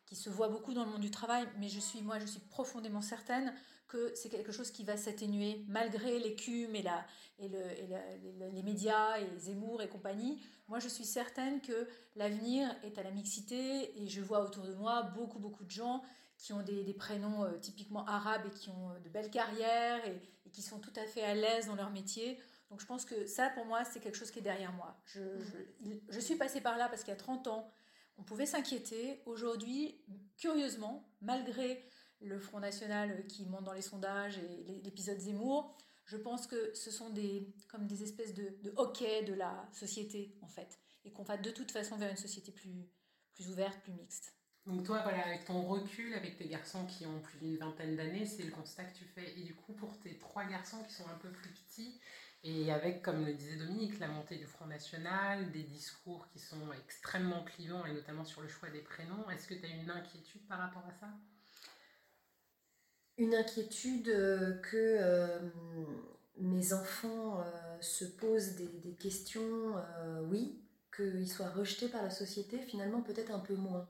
qui 0.06 0.16
se 0.16 0.28
voit 0.28 0.48
beaucoup 0.48 0.74
dans 0.74 0.84
le 0.84 0.90
monde 0.90 1.00
du 1.00 1.10
travail, 1.10 1.46
mais 1.58 1.68
je 1.68 1.78
suis, 1.78 2.02
moi, 2.02 2.18
je 2.18 2.26
suis 2.26 2.40
profondément 2.40 3.00
certaine 3.00 3.54
que 3.94 4.12
c'est 4.16 4.28
quelque 4.28 4.50
chose 4.50 4.72
qui 4.72 4.82
va 4.82 4.96
s'atténuer 4.96 5.64
malgré 5.68 6.18
l'écume 6.18 6.74
et, 6.74 6.82
la, 6.82 7.06
et, 7.38 7.48
le, 7.48 7.60
et 7.60 8.50
les 8.52 8.62
médias 8.62 9.20
et 9.20 9.38
Zemmour 9.38 9.82
et 9.82 9.88
compagnie. 9.88 10.42
Moi, 10.66 10.80
je 10.80 10.88
suis 10.88 11.04
certaine 11.04 11.60
que 11.60 11.86
l'avenir 12.16 12.68
est 12.82 12.98
à 12.98 13.04
la 13.04 13.12
mixité 13.12 14.02
et 14.02 14.08
je 14.08 14.20
vois 14.20 14.44
autour 14.44 14.64
de 14.64 14.74
moi 14.74 15.02
beaucoup, 15.14 15.38
beaucoup 15.38 15.64
de 15.64 15.70
gens 15.70 16.02
qui 16.38 16.52
ont 16.52 16.62
des, 16.62 16.92
prénoms 16.94 17.44
euh, 17.44 17.56
typiquement 17.58 18.04
arabes 18.06 18.42
et 18.46 18.50
qui 18.50 18.68
ont 18.68 18.90
euh, 18.90 18.98
de 18.98 19.08
belles 19.08 19.30
carrières 19.30 20.04
et, 20.06 20.20
qui 20.50 20.62
sont 20.62 20.78
tout 20.78 20.92
à 20.96 21.04
fait 21.04 21.22
à 21.22 21.34
l'aise 21.34 21.66
dans 21.66 21.76
leur 21.76 21.90
métier. 21.90 22.38
Donc 22.70 22.80
je 22.80 22.86
pense 22.86 23.04
que 23.04 23.26
ça, 23.26 23.50
pour 23.50 23.64
moi, 23.64 23.84
c'est 23.84 24.00
quelque 24.00 24.16
chose 24.16 24.30
qui 24.30 24.40
est 24.40 24.42
derrière 24.42 24.72
moi. 24.72 25.00
Je, 25.04 25.20
je, 25.40 25.90
je 26.08 26.20
suis 26.20 26.36
passée 26.36 26.60
par 26.60 26.78
là 26.78 26.88
parce 26.88 27.02
qu'il 27.02 27.10
y 27.10 27.16
a 27.16 27.18
30 27.18 27.46
ans, 27.46 27.70
on 28.18 28.22
pouvait 28.22 28.46
s'inquiéter. 28.46 29.20
Aujourd'hui, 29.26 30.00
curieusement, 30.36 31.08
malgré 31.20 31.84
le 32.20 32.38
Front 32.38 32.60
National 32.60 33.26
qui 33.26 33.46
monte 33.46 33.64
dans 33.64 33.72
les 33.72 33.82
sondages 33.82 34.38
et 34.38 34.80
l'épisode 34.82 35.18
Zemmour, 35.18 35.76
je 36.06 36.16
pense 36.16 36.46
que 36.46 36.74
ce 36.74 36.90
sont 36.90 37.10
des, 37.10 37.54
comme 37.68 37.86
des 37.86 38.02
espèces 38.02 38.34
de, 38.34 38.72
hockey 38.76 39.24
de 39.24 39.34
la 39.34 39.68
société, 39.72 40.36
en 40.42 40.48
fait, 40.48 40.78
et 41.04 41.12
qu'on 41.12 41.22
va 41.22 41.36
de 41.36 41.50
toute 41.50 41.70
façon 41.70 41.96
vers 41.96 42.10
une 42.10 42.16
société 42.16 42.52
plus, 42.52 42.88
plus 43.32 43.48
ouverte, 43.48 43.80
plus 43.80 43.92
mixte. 43.92 44.34
Donc 44.66 44.84
toi, 44.84 45.02
voilà, 45.02 45.26
avec 45.26 45.44
ton 45.44 45.62
recul, 45.62 46.14
avec 46.14 46.38
tes 46.38 46.48
garçons 46.48 46.86
qui 46.86 47.04
ont 47.04 47.20
plus 47.20 47.38
d'une 47.38 47.56
vingtaine 47.58 47.96
d'années, 47.96 48.24
c'est 48.24 48.44
le 48.44 48.50
constat 48.50 48.84
que 48.84 48.96
tu 48.96 49.04
fais. 49.04 49.38
Et 49.38 49.42
du 49.42 49.54
coup, 49.54 49.74
pour 49.74 49.98
tes 50.00 50.16
trois 50.18 50.44
garçons 50.44 50.82
qui 50.84 50.94
sont 50.94 51.06
un 51.06 51.18
peu 51.18 51.30
plus 51.30 51.50
petits, 51.50 52.00
et 52.42 52.70
avec, 52.72 53.02
comme 53.02 53.24
le 53.24 53.32
disait 53.34 53.56
Dominique, 53.56 53.98
la 53.98 54.08
montée 54.08 54.36
du 54.36 54.46
Front 54.46 54.66
National, 54.66 55.50
des 55.50 55.62
discours 55.62 56.28
qui 56.28 56.38
sont 56.38 56.72
extrêmement 56.72 57.42
clivants, 57.44 57.84
et 57.86 57.92
notamment 57.92 58.24
sur 58.24 58.42
le 58.42 58.48
choix 58.48 58.70
des 58.70 58.82
prénoms, 58.82 59.28
est-ce 59.30 59.46
que 59.48 59.54
tu 59.54 59.64
as 59.64 59.68
une 59.68 59.90
inquiétude 59.90 60.46
par 60.46 60.58
rapport 60.58 60.84
à 60.86 60.92
ça? 60.92 61.08
Une 63.16 63.34
inquiétude 63.34 64.08
euh, 64.08 64.54
que 64.54 64.76
euh, 64.76 65.38
mes 66.38 66.72
enfants 66.72 67.40
euh, 67.40 67.44
se 67.80 68.04
posent 68.04 68.56
des, 68.56 68.94
questions, 68.94 69.74
oui, 70.30 70.62
qu'ils 70.94 71.28
soient 71.28 71.50
rejetés 71.50 71.88
par 71.88 72.02
la 72.02 72.10
société, 72.10 72.58
finalement 72.58 73.02
peut-être 73.02 73.30
un 73.30 73.40
peu 73.40 73.54
moins. 73.54 73.86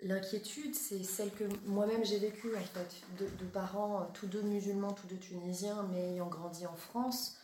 L'inquiétude, 0.00 0.74
c'est 0.74 1.02
celle 1.02 1.30
que 1.30 1.44
moi-même 1.64 2.04
j'ai 2.04 2.18
vécue 2.18 2.54
en 2.54 2.60
fait, 2.60 3.02
de, 3.18 3.46
parents 3.46 4.10
tous 4.12 4.26
deux 4.26 4.42
musulmans, 4.42 4.92
tous 4.92 5.06
deux 5.06 5.16
tunisiens, 5.16 5.88
mais 5.90 6.12
ayant 6.12 6.28
grandi 6.28 6.66
en 6.66 6.76
France. 6.76 7.38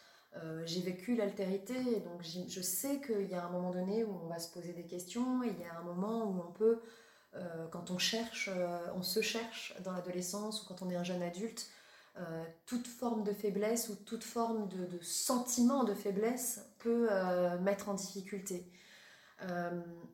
j'ai 0.67 0.83
vécu 0.83 1.15
l'altérité, 1.15 1.75
donc 2.01 2.23
je 2.23 2.61
sais 2.61 3.01
qu'il 3.01 3.31
y 3.31 3.35
a 3.35 3.47
un 3.47 3.51
moment 3.51 3.71
donné 3.71 4.05
où 4.05 4.19
on 4.25 4.27
va 4.27 4.39
se 4.39 4.53
poser 4.53 4.75
des 4.75 4.85
questions, 4.85 5.43
et 5.45 5.49
il 5.49 5.61
y 5.61 5.65
a 5.65 5.79
un 5.79 5.83
moment 5.83 6.25
où 6.25 6.43
on 6.47 6.53
peut 6.53 6.83
quand 7.71 7.91
on 7.91 7.99
cherche, 7.99 8.51
euh, 8.53 8.79
on 8.95 9.03
se 9.03 9.21
cherche 9.21 9.75
dans 9.85 9.93
l'adolescence 9.93 10.63
ou 10.63 10.67
quand 10.67 10.83
on 10.83 10.91
est 10.91 10.97
un 10.97 11.05
jeune 11.05 11.23
adulte, 11.23 11.69
euh, 12.19 12.45
toute 12.67 12.87
forme 12.87 13.25
de 13.25 13.33
faiblesse 13.33 13.89
ou 13.89 13.95
toute 13.95 14.25
forme 14.25 14.69
de, 14.69 14.99
sentiment 15.01 15.85
de 15.85 15.95
faiblesse 15.95 16.61
peut 16.79 17.09
mettre 17.61 17.89
en 17.89 17.95
difficulté. 17.95 18.71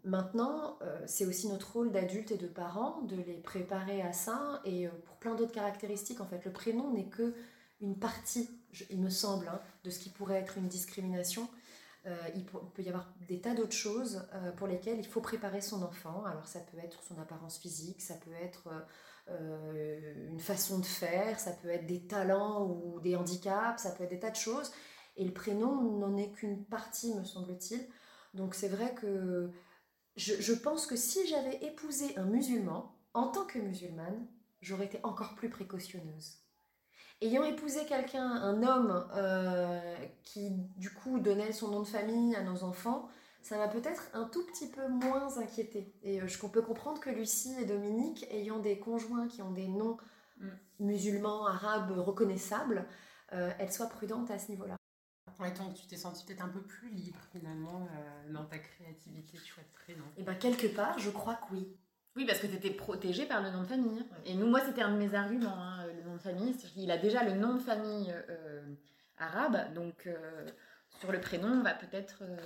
maintenant, 0.05 0.79
c'est 1.07 1.27
aussi 1.27 1.49
notre 1.49 1.73
rôle 1.73 1.91
d'adulte 1.91 2.31
et 2.31 2.37
de 2.37 2.47
parents 2.47 3.03
de 3.03 3.17
les 3.17 3.39
préparer 3.39 4.01
à 4.01 4.13
ça 4.13 4.61
et 4.65 4.87
pour 5.07 5.17
plein 5.17 5.35
d'autres 5.35 5.53
caractéristiques. 5.53 6.21
En 6.21 6.27
fait, 6.27 6.45
le 6.45 6.53
prénom 6.53 6.93
n'est 6.93 7.09
que 7.09 7.35
une 7.81 7.99
partie, 7.99 8.49
il 8.91 9.01
me 9.01 9.11
semble, 9.11 9.49
hein, 9.49 9.61
de 9.85 9.91
ce 9.91 9.99
qui 9.99 10.11
pourrait 10.11 10.39
être 10.39 10.59
une 10.59 10.69
discrimination. 10.69 11.49
Euh, 12.07 12.17
il 12.37 12.45
peut 12.45 12.83
y 12.83 12.89
avoir 12.89 13.13
des 13.27 13.41
tas 13.41 13.55
d'autres 13.55 13.73
choses 13.73 14.27
euh, 14.33 14.53
pour 14.53 14.67
lesquelles 14.67 14.99
il 14.99 15.07
faut 15.07 15.21
préparer 15.21 15.61
son 15.61 15.83
enfant. 15.83 16.25
Alors 16.25 16.47
ça 16.47 16.61
peut 16.61 16.79
être 16.79 17.03
son 17.03 17.19
apparence 17.21 17.59
physique, 17.59 18.01
ça 18.01 18.15
peut 18.15 18.33
être 18.41 18.69
euh, 19.29 20.29
une 20.29 20.41
façon 20.41 20.79
de 20.79 20.87
faire, 20.87 21.41
ça 21.41 21.53
peut 21.53 21.69
être 21.69 21.87
des 21.87 22.07
talents 22.07 22.67
ou 22.67 23.01
des 23.01 23.17
handicaps, 23.17 23.83
ça 23.83 23.91
peut 23.91 24.05
être 24.05 24.11
des 24.11 24.21
tas 24.21 24.31
de 24.31 24.37
choses. 24.37 24.73
Et 25.17 25.25
le 25.25 25.33
prénom 25.33 25.99
n'en 25.99 26.17
est 26.17 26.31
qu'une 26.31 26.65
partie, 26.65 27.15
me 27.15 27.25
semble-t-il. 27.25 27.87
Donc 28.35 28.55
c'est 28.55 28.69
vrai 28.69 28.95
que 28.95 29.51
je, 30.17 30.53
pense 30.53 30.87
que 30.87 30.97
si 30.97 31.27
j'avais 31.27 31.57
épousé 31.65 32.17
un 32.17 32.25
musulman, 32.25 32.95
en 33.15 33.29
tant 33.29 33.45
que 33.45 33.59
musulmane, 33.59 34.27
j'aurais 34.61 34.87
été 34.87 35.01
encore 35.03 35.35
plus 35.35 35.51
précautionneuse. 35.51 36.39
Ayant 37.21 37.43
épousé 37.43 37.85
quelqu'un, 37.85 38.31
un 38.31 38.63
homme 38.63 39.09
euh, 39.15 39.97
qui 40.23 40.51
du 40.77 40.91
coup 40.91 41.19
donnait 41.19 41.53
son 41.53 41.69
nom 41.69 41.81
de 41.81 41.87
famille 41.87 42.37
à 42.37 42.43
nos 42.43 42.63
enfants, 42.63 43.09
ça 43.43 43.57
m'a 43.57 43.67
peut-être 43.67 44.09
un 44.15 44.25
tout 44.25 44.47
petit 44.47 44.69
peu 44.69 44.87
moins 44.87 45.37
inquiété. 45.39 45.93
Et 46.03 46.21
euh, 46.21 46.29
je 46.29 46.39
peux 46.39 46.63
comprendre 46.63 47.01
que 47.01 47.11
Lucie 47.11 47.55
et 47.61 47.65
Dominique, 47.65 48.25
ayant 48.31 48.61
des 48.61 48.79
conjoints 48.79 49.27
qui 49.27 49.43
ont 49.43 49.51
des 49.51 49.67
noms 49.67 49.97
mm. 50.39 50.49
musulmans, 50.79 51.47
arabes 51.47 51.91
reconnaissables, 51.99 52.87
euh, 53.33 53.51
elles 53.59 53.73
soient 53.73 53.89
prudentes 53.89 54.31
à 54.31 54.39
ce 54.39 54.53
niveau-là. 54.53 54.77
Ouais, 55.41 55.51
donc 55.53 55.75
tu 55.75 55.87
t'es 55.87 55.97
sentie 55.97 56.25
peut-être 56.25 56.45
un 56.45 56.49
peu 56.49 56.63
plus 56.63 56.89
libre 56.89 57.21
finalement 57.31 57.87
dans 58.31 58.45
ta 58.45 58.59
créativité 58.59 59.39
choix 59.39 59.63
de 59.63 59.73
prénom. 59.85 60.05
Et 60.17 60.25
bien 60.25 60.35
quelque 60.35 60.67
part, 60.67 60.99
je 60.99 61.11
crois 61.11 61.35
que 61.35 61.53
oui. 61.53 61.77
Oui, 62.17 62.25
parce 62.27 62.41
que 62.41 62.47
tu 62.47 62.55
étais 62.57 62.71
protégée 62.71 63.27
par 63.27 63.43
le 63.43 63.51
nom 63.51 63.63
de 63.63 63.67
famille. 63.67 64.05
Et 64.27 64.35
nous, 64.35 64.49
moi, 64.49 64.61
c'était 64.65 64.83
un 64.83 64.93
de 64.93 64.99
mes 64.99 65.15
arguments, 65.15 65.57
hein, 65.57 65.87
le 65.87 66.03
nom 66.03 66.17
de 66.17 66.21
famille. 66.21 66.55
Il 66.77 66.91
a 66.91 66.99
déjà 66.99 67.23
le 67.23 67.35
nom 67.35 67.55
de 67.55 67.61
famille 67.61 68.13
euh, 68.29 68.63
arabe, 69.19 69.73
donc 69.75 70.07
euh, 70.07 70.47
sur 70.99 71.13
le 71.13 71.21
prénom, 71.21 71.49
on 71.49 71.63
va 71.63 71.75
peut-être 71.75 72.23
euh, 72.23 72.37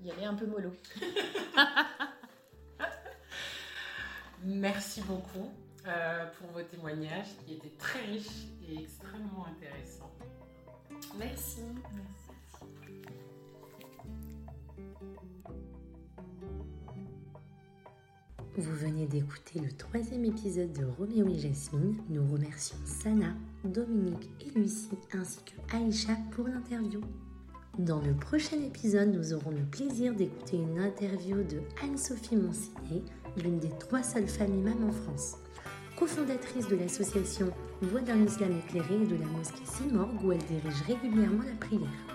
y 0.00 0.10
aller 0.10 0.24
un 0.24 0.34
peu 0.34 0.46
mollo. 0.46 0.72
Merci 4.44 5.00
beaucoup 5.00 5.50
pour 6.38 6.48
vos 6.48 6.62
témoignages 6.62 7.28
qui 7.44 7.54
étaient 7.54 7.76
très 7.78 8.00
riches 8.00 8.48
et 8.68 8.82
extrêmement 8.82 9.46
intéressants. 9.46 10.12
Merci. 11.16 11.62
Vous 18.58 18.74
venez 18.74 19.04
d'écouter 19.04 19.60
le 19.60 19.70
troisième 19.70 20.24
épisode 20.24 20.72
de 20.72 20.86
Roméo 20.86 21.28
et 21.28 21.38
Jasmine. 21.38 21.94
Nous 22.08 22.26
remercions 22.26 22.78
Sana, 22.86 23.34
Dominique 23.64 24.30
et 24.40 24.58
Lucie 24.58 24.96
ainsi 25.12 25.40
que 25.44 25.76
Aïcha 25.76 26.16
pour 26.30 26.48
l'interview. 26.48 27.02
Dans 27.78 28.00
le 28.00 28.14
prochain 28.14 28.56
épisode, 28.56 29.14
nous 29.14 29.34
aurons 29.34 29.50
le 29.50 29.62
plaisir 29.70 30.14
d'écouter 30.14 30.56
une 30.56 30.78
interview 30.78 31.42
de 31.42 31.60
Anne-Sophie 31.82 32.36
Monsiné, 32.36 33.02
l'une 33.36 33.58
des 33.58 33.72
trois 33.78 34.02
seules 34.02 34.26
familles 34.26 34.62
mêmes 34.62 34.88
en 34.88 34.92
France. 34.92 35.34
cofondatrice 35.98 36.68
de 36.68 36.76
l'association 36.76 37.52
Voix 37.82 38.00
d'un 38.00 38.24
islam 38.24 38.58
éclairé 38.58 38.94
et 38.94 39.06
de 39.06 39.16
la 39.16 39.26
mosquée 39.26 39.66
Simorgue 39.66 40.24
où 40.24 40.32
elle 40.32 40.38
dirige 40.38 40.80
régulièrement 40.86 41.42
la 41.42 41.56
prière. 41.56 42.06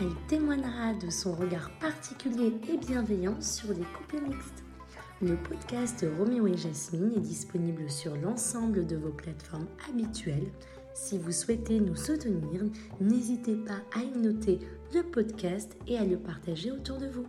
Elle 0.00 0.26
témoignera 0.26 0.92
de 0.94 1.08
son 1.08 1.36
regard 1.36 1.70
particulier 1.78 2.52
et 2.68 2.78
bienveillant 2.78 3.40
sur 3.40 3.68
les 3.68 3.84
couples 3.96 4.28
mixtes. 4.28 4.63
Le 5.22 5.36
podcast 5.36 6.04
Roméo 6.18 6.48
et 6.48 6.56
Jasmine 6.56 7.12
est 7.16 7.20
disponible 7.20 7.88
sur 7.88 8.16
l'ensemble 8.16 8.84
de 8.84 8.96
vos 8.96 9.12
plateformes 9.12 9.68
habituelles. 9.88 10.50
Si 10.92 11.18
vous 11.18 11.30
souhaitez 11.30 11.78
nous 11.78 11.94
soutenir, 11.94 12.62
n'hésitez 13.00 13.54
pas 13.54 13.80
à 13.96 14.02
y 14.02 14.18
noter 14.18 14.58
le 14.92 15.02
podcast 15.04 15.76
et 15.86 15.98
à 15.98 16.04
le 16.04 16.18
partager 16.18 16.72
autour 16.72 16.98
de 16.98 17.06
vous. 17.06 17.26